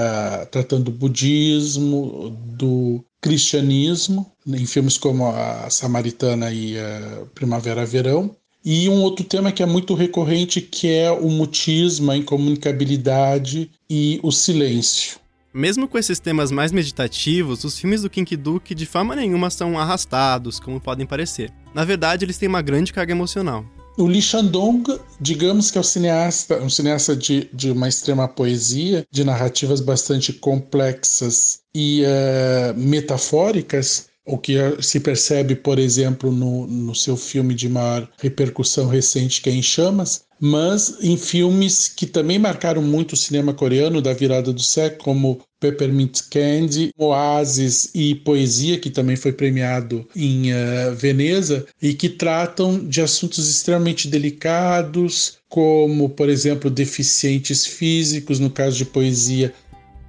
tratando 0.52 0.86
do 0.86 0.92
budismo, 0.92 2.36
do 2.58 3.06
cristianismo, 3.22 4.26
em 4.48 4.66
filmes 4.66 4.98
como 4.98 5.28
a 5.28 5.70
Samaritana 5.70 6.52
e 6.52 6.80
a 6.80 7.26
Primavera-Verão, 7.36 8.36
e 8.66 8.90
um 8.90 9.04
outro 9.04 9.24
tema 9.24 9.52
que 9.52 9.62
é 9.62 9.66
muito 9.66 9.94
recorrente, 9.94 10.60
que 10.60 10.92
é 10.92 11.12
o 11.12 11.30
mutismo, 11.30 12.10
a 12.10 12.18
incomunicabilidade 12.18 13.70
e 13.88 14.20
o 14.24 14.32
silêncio. 14.32 15.20
Mesmo 15.54 15.88
com 15.88 15.98
esses 15.98 16.20
temas 16.20 16.52
mais 16.52 16.72
meditativos, 16.72 17.64
os 17.64 17.80
filmes 17.80 18.02
do 18.02 18.10
King 18.10 18.36
Duke 18.36 18.76
de 18.76 18.86
forma 18.86 19.16
nenhuma 19.16 19.50
são 19.50 19.80
arrastados, 19.80 20.60
como 20.60 20.82
podem 20.82 21.06
parecer. 21.06 21.50
Na 21.74 21.86
verdade, 21.86 22.26
eles 22.26 22.38
têm 22.38 22.50
uma 22.50 22.62
grande 22.62 22.92
carga 22.92 23.14
emocional. 23.14 23.64
O 23.98 24.06
Lee 24.06 24.22
Shandong, 24.22 25.00
digamos 25.22 25.72
que 25.72 25.78
é 25.78 25.82
um 25.82 25.84
cineasta, 25.84 26.62
um 26.62 26.70
cineasta 26.70 27.16
de, 27.16 27.50
de 27.54 27.72
uma 27.72 27.88
extrema 27.88 28.28
poesia, 28.28 29.06
de 29.10 29.24
narrativas 29.24 29.80
bastante 29.80 30.34
complexas 30.34 31.60
e 31.74 32.04
uh, 32.04 32.78
metafóricas, 32.78 34.08
o 34.26 34.38
que 34.38 34.56
se 34.82 35.00
percebe, 35.00 35.56
por 35.56 35.78
exemplo, 35.78 36.32
no, 36.32 36.66
no 36.66 36.96
seu 36.96 37.16
filme 37.16 37.54
de 37.54 37.70
maior 37.70 38.10
repercussão 38.18 38.88
recente, 38.88 39.42
que 39.42 39.50
é 39.50 39.54
Em 39.54 39.62
Chamas, 39.62 40.26
mas 40.40 40.98
em 41.02 41.16
filmes 41.18 41.88
que 41.88 42.06
também 42.06 42.38
marcaram 42.38 42.82
muito 42.82 43.14
o 43.14 43.18
cinema 43.18 43.54
coreano 43.54 44.02
da 44.02 44.14
virada 44.14 44.52
do 44.52 44.62
século, 44.62 45.04
como 45.04 45.42
Peppermint 45.60 46.22
Candy, 46.30 46.92
Oasis 46.98 47.90
e 47.96 48.16
Poesia, 48.16 48.78
que 48.78 48.90
também 48.90 49.16
foi 49.16 49.32
premiado 49.32 50.08
em 50.16 50.52
uh, 50.52 50.94
Veneza, 50.96 51.66
e 51.82 51.94
que 51.94 52.10
tratam 52.10 52.78
de 52.86 53.02
assuntos 53.02 53.50
extremamente 53.50 54.08
delicados, 54.08 55.40
como, 55.48 56.10
por 56.10 56.30
exemplo, 56.30 56.70
deficientes 56.70 57.66
físicos, 57.66 58.40
no 58.40 58.50
caso 58.50 58.78
de 58.78 58.86
Poesia, 58.86 59.54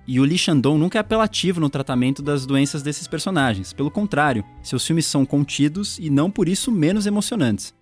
e 0.07 0.21
o 0.21 0.25
Lee 0.25 0.38
Shandong 0.38 0.79
nunca 0.79 0.99
é 0.99 1.01
apelativo 1.01 1.61
no 1.61 1.69
tratamento 1.69 2.23
das 2.23 2.47
doenças 2.47 2.83
desses 2.83 3.09
personagens. 3.09 3.73
Pelo 3.73 3.90
contrário, 3.90 4.45
seus 4.62 4.87
filmes 4.87 5.07
são 5.07 5.27
contidos 5.27 5.99
e 5.99 6.11
não 6.11 6.31
por 6.31 6.49
isso 6.49 6.71
menos 6.71 7.07
emocionantes. 7.07 7.75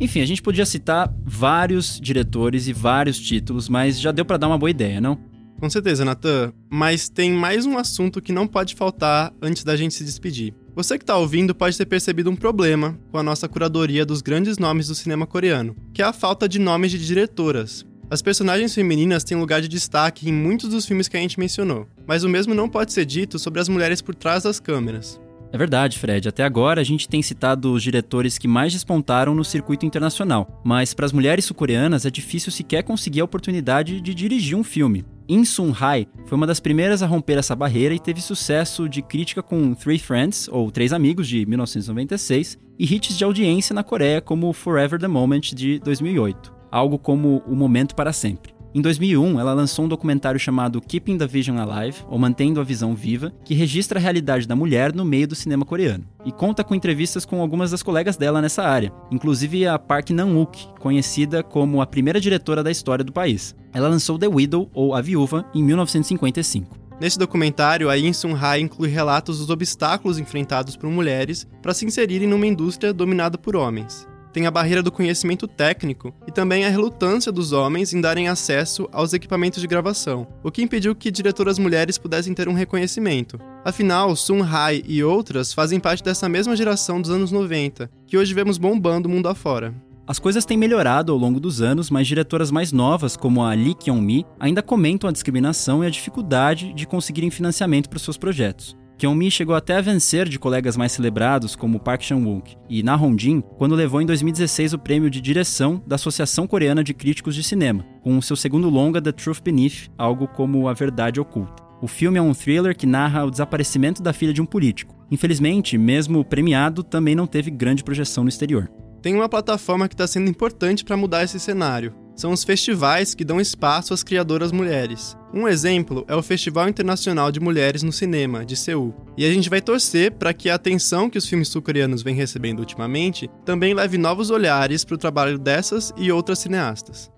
Enfim, 0.00 0.20
a 0.20 0.26
gente 0.26 0.42
podia 0.42 0.66
citar 0.66 1.14
vários 1.24 1.98
diretores 1.98 2.68
e 2.68 2.72
vários 2.72 3.18
títulos, 3.18 3.68
mas 3.68 3.98
já 3.98 4.12
deu 4.12 4.24
para 4.24 4.36
dar 4.36 4.48
uma 4.48 4.58
boa 4.58 4.70
ideia, 4.70 5.00
não? 5.00 5.18
Com 5.64 5.70
certeza, 5.70 6.04
Natan. 6.04 6.52
Mas 6.68 7.08
tem 7.08 7.32
mais 7.32 7.64
um 7.64 7.78
assunto 7.78 8.20
que 8.20 8.34
não 8.34 8.46
pode 8.46 8.74
faltar 8.74 9.32
antes 9.40 9.64
da 9.64 9.74
gente 9.74 9.94
se 9.94 10.04
despedir. 10.04 10.52
Você 10.76 10.98
que 10.98 11.04
está 11.04 11.16
ouvindo 11.16 11.54
pode 11.54 11.78
ter 11.78 11.86
percebido 11.86 12.28
um 12.28 12.36
problema 12.36 12.98
com 13.10 13.16
a 13.16 13.22
nossa 13.22 13.48
curadoria 13.48 14.04
dos 14.04 14.20
grandes 14.20 14.58
nomes 14.58 14.88
do 14.88 14.94
cinema 14.94 15.26
coreano, 15.26 15.74
que 15.94 16.02
é 16.02 16.04
a 16.04 16.12
falta 16.12 16.46
de 16.46 16.58
nomes 16.58 16.90
de 16.90 16.98
diretoras. 16.98 17.82
As 18.10 18.20
personagens 18.20 18.74
femininas 18.74 19.24
têm 19.24 19.38
lugar 19.38 19.62
de 19.62 19.68
destaque 19.68 20.28
em 20.28 20.34
muitos 20.34 20.68
dos 20.68 20.84
filmes 20.84 21.08
que 21.08 21.16
a 21.16 21.20
gente 21.20 21.40
mencionou, 21.40 21.88
mas 22.06 22.24
o 22.24 22.28
mesmo 22.28 22.54
não 22.54 22.68
pode 22.68 22.92
ser 22.92 23.06
dito 23.06 23.38
sobre 23.38 23.58
as 23.58 23.66
mulheres 23.66 24.02
por 24.02 24.14
trás 24.14 24.42
das 24.42 24.60
câmeras. 24.60 25.18
É 25.50 25.56
verdade, 25.56 25.98
Fred. 25.98 26.28
Até 26.28 26.42
agora 26.42 26.82
a 26.82 26.84
gente 26.84 27.08
tem 27.08 27.22
citado 27.22 27.72
os 27.72 27.82
diretores 27.82 28.36
que 28.36 28.48
mais 28.48 28.72
despontaram 28.72 29.34
no 29.34 29.44
circuito 29.44 29.86
internacional, 29.86 30.60
mas 30.62 30.92
para 30.92 31.06
as 31.06 31.12
mulheres 31.12 31.46
sul-coreanas 31.46 32.04
é 32.04 32.10
difícil 32.10 32.52
sequer 32.52 32.82
conseguir 32.82 33.20
a 33.20 33.24
oportunidade 33.24 33.98
de 34.02 34.14
dirigir 34.14 34.58
um 34.58 34.64
filme. 34.64 35.06
In 35.26 35.44
Sun 35.44 35.72
Hai 35.80 36.06
foi 36.26 36.36
uma 36.36 36.46
das 36.46 36.60
primeiras 36.60 37.02
a 37.02 37.06
romper 37.06 37.38
essa 37.38 37.56
barreira 37.56 37.94
e 37.94 37.98
teve 37.98 38.20
sucesso 38.20 38.88
de 38.88 39.00
crítica 39.00 39.42
com 39.42 39.74
Three 39.74 39.98
Friends, 39.98 40.48
ou 40.48 40.70
Três 40.70 40.92
Amigos, 40.92 41.26
de 41.26 41.46
1996, 41.46 42.58
e 42.78 42.84
hits 42.84 43.16
de 43.16 43.24
audiência 43.24 43.74
na 43.74 43.82
Coreia 43.82 44.20
como 44.20 44.52
Forever 44.52 45.00
the 45.00 45.08
Moment, 45.08 45.40
de 45.54 45.78
2008, 45.78 46.52
algo 46.70 46.98
como 46.98 47.42
O 47.46 47.54
Momento 47.54 47.94
para 47.94 48.12
Sempre. 48.12 48.53
Em 48.76 48.80
2001, 48.80 49.38
ela 49.38 49.54
lançou 49.54 49.84
um 49.84 49.88
documentário 49.88 50.40
chamado 50.40 50.80
Keeping 50.80 51.16
the 51.16 51.28
Vision 51.28 51.56
Alive, 51.58 51.98
ou 52.08 52.18
Mantendo 52.18 52.60
a 52.60 52.64
Visão 52.64 52.92
Viva, 52.92 53.32
que 53.44 53.54
registra 53.54 54.00
a 54.00 54.02
realidade 54.02 54.48
da 54.48 54.56
mulher 54.56 54.92
no 54.92 55.04
meio 55.04 55.28
do 55.28 55.36
cinema 55.36 55.64
coreano. 55.64 56.04
E 56.24 56.32
conta 56.32 56.64
com 56.64 56.74
entrevistas 56.74 57.24
com 57.24 57.40
algumas 57.40 57.70
das 57.70 57.84
colegas 57.84 58.16
dela 58.16 58.42
nessa 58.42 58.64
área, 58.64 58.92
inclusive 59.12 59.64
a 59.64 59.78
Park 59.78 60.10
Nan-wook, 60.10 60.66
conhecida 60.80 61.40
como 61.40 61.80
a 61.80 61.86
primeira 61.86 62.20
diretora 62.20 62.64
da 62.64 62.70
história 62.72 63.04
do 63.04 63.12
país. 63.12 63.54
Ela 63.72 63.86
lançou 63.86 64.18
The 64.18 64.26
Widow, 64.26 64.68
ou 64.74 64.92
A 64.92 65.00
Viúva, 65.00 65.46
em 65.54 65.62
1955. 65.62 66.76
Nesse 67.00 67.16
documentário, 67.16 67.88
a 67.88 67.94
Yin 67.94 68.12
Sun 68.12 68.34
Hai 68.34 68.58
inclui 68.58 68.88
relatos 68.88 69.38
dos 69.38 69.50
obstáculos 69.50 70.18
enfrentados 70.18 70.76
por 70.76 70.90
mulheres 70.90 71.46
para 71.62 71.74
se 71.74 71.86
inserirem 71.86 72.26
numa 72.26 72.46
indústria 72.46 72.92
dominada 72.92 73.38
por 73.38 73.54
homens 73.54 74.12
tem 74.34 74.46
a 74.46 74.50
barreira 74.50 74.82
do 74.82 74.90
conhecimento 74.90 75.46
técnico 75.46 76.12
e 76.26 76.32
também 76.32 76.64
a 76.64 76.68
relutância 76.68 77.30
dos 77.30 77.52
homens 77.52 77.94
em 77.94 78.00
darem 78.00 78.26
acesso 78.26 78.88
aos 78.90 79.12
equipamentos 79.12 79.60
de 79.60 79.68
gravação, 79.68 80.26
o 80.42 80.50
que 80.50 80.60
impediu 80.60 80.92
que 80.92 81.08
diretoras 81.08 81.56
mulheres 81.56 81.96
pudessem 81.96 82.34
ter 82.34 82.48
um 82.48 82.52
reconhecimento. 82.52 83.38
Afinal, 83.64 84.16
Sun 84.16 84.42
Hai 84.42 84.82
e 84.88 85.04
outras 85.04 85.54
fazem 85.54 85.78
parte 85.78 86.02
dessa 86.02 86.28
mesma 86.28 86.56
geração 86.56 87.00
dos 87.00 87.12
anos 87.12 87.30
90, 87.30 87.88
que 88.08 88.18
hoje 88.18 88.34
vemos 88.34 88.58
bombando 88.58 89.08
o 89.08 89.10
mundo 89.10 89.28
afora. 89.28 89.72
As 90.04 90.18
coisas 90.18 90.44
têm 90.44 90.58
melhorado 90.58 91.12
ao 91.12 91.18
longo 91.18 91.38
dos 91.38 91.62
anos, 91.62 91.88
mas 91.88 92.08
diretoras 92.08 92.50
mais 92.50 92.72
novas, 92.72 93.16
como 93.16 93.42
a 93.42 93.54
Lee 93.54 93.74
Kyung-mi, 93.74 94.26
ainda 94.38 94.62
comentam 94.62 95.08
a 95.08 95.12
discriminação 95.12 95.84
e 95.84 95.86
a 95.86 95.90
dificuldade 95.90 96.72
de 96.74 96.86
conseguirem 96.86 97.30
financiamento 97.30 97.88
para 97.88 98.00
seus 98.00 98.18
projetos. 98.18 98.76
Kyung-mi 98.96 99.30
chegou 99.30 99.54
até 99.54 99.76
a 99.76 99.80
vencer 99.80 100.28
de 100.28 100.38
colegas 100.38 100.76
mais 100.76 100.92
celebrados 100.92 101.56
como 101.56 101.80
Park 101.80 102.02
Chan-wook 102.02 102.56
e 102.68 102.82
Na 102.82 102.94
Hong-jin 102.94 103.42
quando 103.58 103.74
levou 103.74 104.00
em 104.00 104.06
2016 104.06 104.72
o 104.72 104.78
prêmio 104.78 105.10
de 105.10 105.20
direção 105.20 105.82
da 105.86 105.96
Associação 105.96 106.46
Coreana 106.46 106.84
de 106.84 106.94
Críticos 106.94 107.34
de 107.34 107.42
Cinema, 107.42 107.84
com 108.02 108.16
o 108.16 108.22
seu 108.22 108.36
segundo 108.36 108.70
longa 108.70 109.02
The 109.02 109.12
Truth 109.12 109.42
Beneath, 109.42 109.90
algo 109.98 110.28
como 110.28 110.68
A 110.68 110.72
Verdade 110.72 111.20
Oculta. 111.20 111.62
O 111.82 111.88
filme 111.88 112.18
é 112.18 112.22
um 112.22 112.32
thriller 112.32 112.76
que 112.76 112.86
narra 112.86 113.24
o 113.24 113.30
desaparecimento 113.30 114.02
da 114.02 114.12
filha 114.12 114.32
de 114.32 114.40
um 114.40 114.46
político. 114.46 114.94
Infelizmente, 115.10 115.76
mesmo 115.76 116.24
premiado, 116.24 116.82
também 116.82 117.14
não 117.14 117.26
teve 117.26 117.50
grande 117.50 117.84
projeção 117.84 118.24
no 118.24 118.30
exterior. 118.30 118.70
Tem 119.02 119.14
uma 119.14 119.28
plataforma 119.28 119.86
que 119.88 119.94
está 119.94 120.06
sendo 120.06 120.30
importante 120.30 120.84
para 120.84 120.96
mudar 120.96 121.24
esse 121.24 121.38
cenário, 121.38 121.92
são 122.16 122.32
os 122.32 122.44
festivais 122.44 123.14
que 123.14 123.24
dão 123.24 123.40
espaço 123.40 123.92
às 123.92 124.04
criadoras 124.04 124.52
mulheres. 124.52 125.16
Um 125.36 125.48
exemplo 125.48 126.04
é 126.06 126.14
o 126.14 126.22
Festival 126.22 126.68
Internacional 126.68 127.32
de 127.32 127.40
Mulheres 127.40 127.82
no 127.82 127.92
Cinema, 127.92 128.44
de 128.44 128.54
Seul. 128.54 128.94
E 129.16 129.26
a 129.26 129.32
gente 129.32 129.50
vai 129.50 129.60
torcer 129.60 130.12
para 130.12 130.32
que 130.32 130.48
a 130.48 130.54
atenção 130.54 131.10
que 131.10 131.18
os 131.18 131.26
filmes 131.26 131.48
sul-coreanos 131.48 132.04
vêm 132.04 132.14
recebendo 132.14 132.60
ultimamente 132.60 133.28
também 133.44 133.74
leve 133.74 133.98
novos 133.98 134.30
olhares 134.30 134.84
para 134.84 134.94
o 134.94 134.98
trabalho 134.98 135.36
dessas 135.36 135.92
e 135.96 136.12
outras 136.12 136.38
cineastas. 136.38 137.10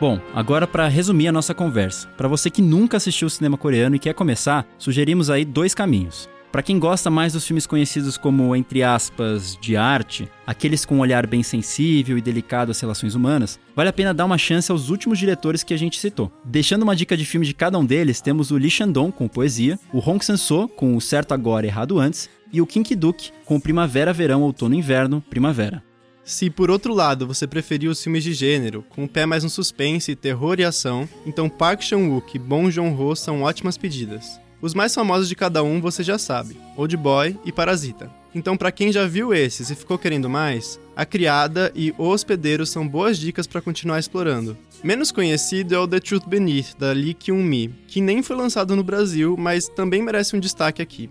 Bom, 0.00 0.18
agora 0.34 0.66
para 0.66 0.88
resumir 0.88 1.28
a 1.28 1.32
nossa 1.32 1.52
conversa. 1.52 2.08
Para 2.16 2.26
você 2.26 2.48
que 2.48 2.62
nunca 2.62 2.96
assistiu 2.96 3.28
cinema 3.28 3.58
coreano 3.58 3.94
e 3.94 3.98
quer 3.98 4.14
começar, 4.14 4.66
sugerimos 4.78 5.28
aí 5.28 5.44
dois 5.44 5.74
caminhos. 5.74 6.26
Para 6.50 6.62
quem 6.62 6.78
gosta 6.78 7.10
mais 7.10 7.34
dos 7.34 7.46
filmes 7.46 7.66
conhecidos 7.66 8.16
como, 8.16 8.56
entre 8.56 8.82
aspas, 8.82 9.58
de 9.60 9.76
arte, 9.76 10.26
aqueles 10.46 10.86
com 10.86 10.96
um 10.96 11.00
olhar 11.00 11.26
bem 11.26 11.42
sensível 11.42 12.16
e 12.16 12.22
delicado 12.22 12.70
às 12.70 12.80
relações 12.80 13.14
humanas, 13.14 13.60
vale 13.76 13.90
a 13.90 13.92
pena 13.92 14.14
dar 14.14 14.24
uma 14.24 14.38
chance 14.38 14.72
aos 14.72 14.88
últimos 14.88 15.18
diretores 15.18 15.62
que 15.62 15.74
a 15.74 15.78
gente 15.78 16.00
citou. 16.00 16.32
Deixando 16.46 16.82
uma 16.82 16.96
dica 16.96 17.14
de 17.14 17.26
filme 17.26 17.46
de 17.46 17.52
cada 17.52 17.78
um 17.78 17.84
deles, 17.84 18.22
temos 18.22 18.50
o 18.50 18.56
Lee 18.56 18.70
Shandong 18.70 19.12
com 19.12 19.28
Poesia, 19.28 19.78
o 19.92 19.98
Hong 19.98 20.24
Sang-soo 20.24 20.66
com 20.66 20.96
O 20.96 21.00
Certo 21.00 21.32
Agora 21.32 21.66
Errado 21.66 21.98
Antes 21.98 22.28
e 22.50 22.60
o 22.62 22.66
Kim 22.66 22.82
Ki-duk 22.82 23.30
com 23.44 23.60
Primavera, 23.60 24.14
Verão, 24.14 24.42
Outono, 24.42 24.74
Inverno, 24.74 25.22
Primavera. 25.28 25.89
Se 26.30 26.48
por 26.48 26.70
outro 26.70 26.94
lado 26.94 27.26
você 27.26 27.44
preferiu 27.44 27.90
os 27.90 28.00
filmes 28.00 28.22
de 28.22 28.32
gênero, 28.32 28.84
com 28.88 29.02
o 29.02 29.08
pé 29.08 29.26
mais 29.26 29.42
no 29.42 29.50
suspense, 29.50 30.14
terror 30.14 30.60
e 30.60 30.64
ação, 30.64 31.08
então 31.26 31.48
Park 31.48 31.82
Chan-wook 31.82 32.36
e 32.36 32.38
Bong 32.38 32.70
Joon-ho 32.70 33.16
são 33.16 33.42
ótimas 33.42 33.76
pedidas. 33.76 34.40
Os 34.62 34.72
mais 34.72 34.94
famosos 34.94 35.28
de 35.28 35.34
cada 35.34 35.60
um 35.64 35.80
você 35.80 36.04
já 36.04 36.18
sabe, 36.18 36.56
Old 36.76 36.96
Boy 36.96 37.36
e 37.44 37.50
Parasita. 37.50 38.08
Então, 38.32 38.56
para 38.56 38.70
quem 38.70 38.92
já 38.92 39.08
viu 39.08 39.34
esses 39.34 39.70
e 39.70 39.74
ficou 39.74 39.98
querendo 39.98 40.30
mais, 40.30 40.78
A 40.94 41.04
Criada 41.04 41.72
e 41.74 41.92
O 41.98 42.04
Hospedeiro 42.04 42.64
são 42.64 42.86
boas 42.86 43.18
dicas 43.18 43.48
para 43.48 43.60
continuar 43.60 43.98
explorando. 43.98 44.56
Menos 44.84 45.10
conhecido 45.10 45.74
é 45.74 45.78
o 45.80 45.88
The 45.88 45.98
Truth 45.98 46.28
Beneath, 46.28 46.78
da 46.78 46.92
Lee 46.92 47.12
Kyung-mi, 47.12 47.74
que 47.88 48.00
nem 48.00 48.22
foi 48.22 48.36
lançado 48.36 48.76
no 48.76 48.84
Brasil, 48.84 49.34
mas 49.36 49.66
também 49.66 50.00
merece 50.00 50.36
um 50.36 50.40
destaque 50.40 50.80
aqui. 50.80 51.10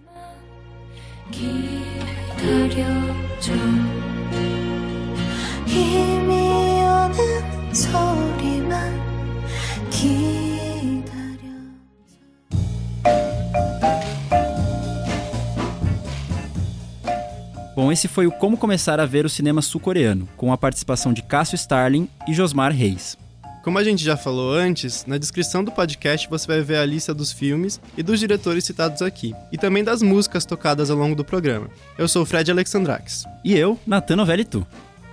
Bom, 17.79 17.93
esse 17.93 18.10
foi 18.10 18.27
o 18.27 18.32
Como 18.32 18.58
Começar 18.58 18.99
a 18.99 19.05
Ver 19.05 19.25
o 19.25 19.29
Cinema 19.29 19.62
Sul-Coreano, 19.62 20.27
com 20.36 20.51
a 20.51 20.58
participação 20.58 21.13
de 21.13 21.21
Cássio 21.23 21.55
Starling 21.55 22.10
e 22.27 22.34
Josmar 22.34 22.73
Reis. 22.73 23.17
Como 23.63 23.77
a 23.77 23.84
gente 23.86 24.03
já 24.03 24.17
falou 24.17 24.53
antes, 24.53 25.05
na 25.05 25.17
descrição 25.17 25.63
do 25.63 25.71
podcast 25.71 26.29
você 26.29 26.45
vai 26.45 26.62
ver 26.62 26.75
a 26.75 26.86
lista 26.86 27.13
dos 27.13 27.32
filmes 27.32 27.79
e 27.97 28.03
dos 28.03 28.19
diretores 28.19 28.65
citados 28.65 29.01
aqui, 29.01 29.34
e 29.49 29.58
também 29.58 29.82
das 29.82 30.01
músicas 30.01 30.45
tocadas 30.45 30.89
ao 30.89 30.97
longo 30.97 31.15
do 31.15 31.23
programa. 31.23 31.69
Eu 31.97 32.08
sou 32.08 32.23
o 32.23 32.25
Fred 32.25 32.51
Alexandrax. 32.51 33.23
E 33.45 33.55
eu, 33.55 33.79
Natan 33.88 34.17
Novelli 34.17 34.43
Tu. 34.43 34.67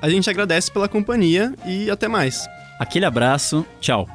A 0.07 0.09
gente 0.09 0.31
agradece 0.31 0.71
pela 0.71 0.89
companhia 0.89 1.53
e 1.67 1.91
até 1.91 2.07
mais. 2.07 2.47
Aquele 2.79 3.05
abraço, 3.05 3.67
tchau. 3.81 4.09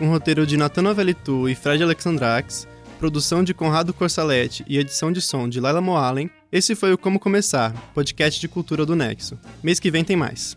Um 0.00 0.08
roteiro 0.08 0.46
de 0.46 0.56
Natan 0.56 0.80
Novelitu 0.80 1.50
e 1.50 1.54
Fred 1.54 1.82
Alexandrax, 1.82 2.66
produção 2.98 3.44
de 3.44 3.52
Conrado 3.52 3.92
Corsaletti 3.92 4.64
e 4.66 4.78
edição 4.78 5.12
de 5.12 5.20
som 5.20 5.46
de 5.46 5.60
Laila 5.60 5.82
Moalen, 5.82 6.30
esse 6.50 6.74
foi 6.74 6.94
o 6.94 6.96
Como 6.96 7.20
Começar, 7.20 7.74
podcast 7.92 8.40
de 8.40 8.48
cultura 8.48 8.86
do 8.86 8.96
Nexo. 8.96 9.38
Mês 9.62 9.78
que 9.78 9.90
vem 9.90 10.02
tem 10.02 10.16
mais. 10.16 10.56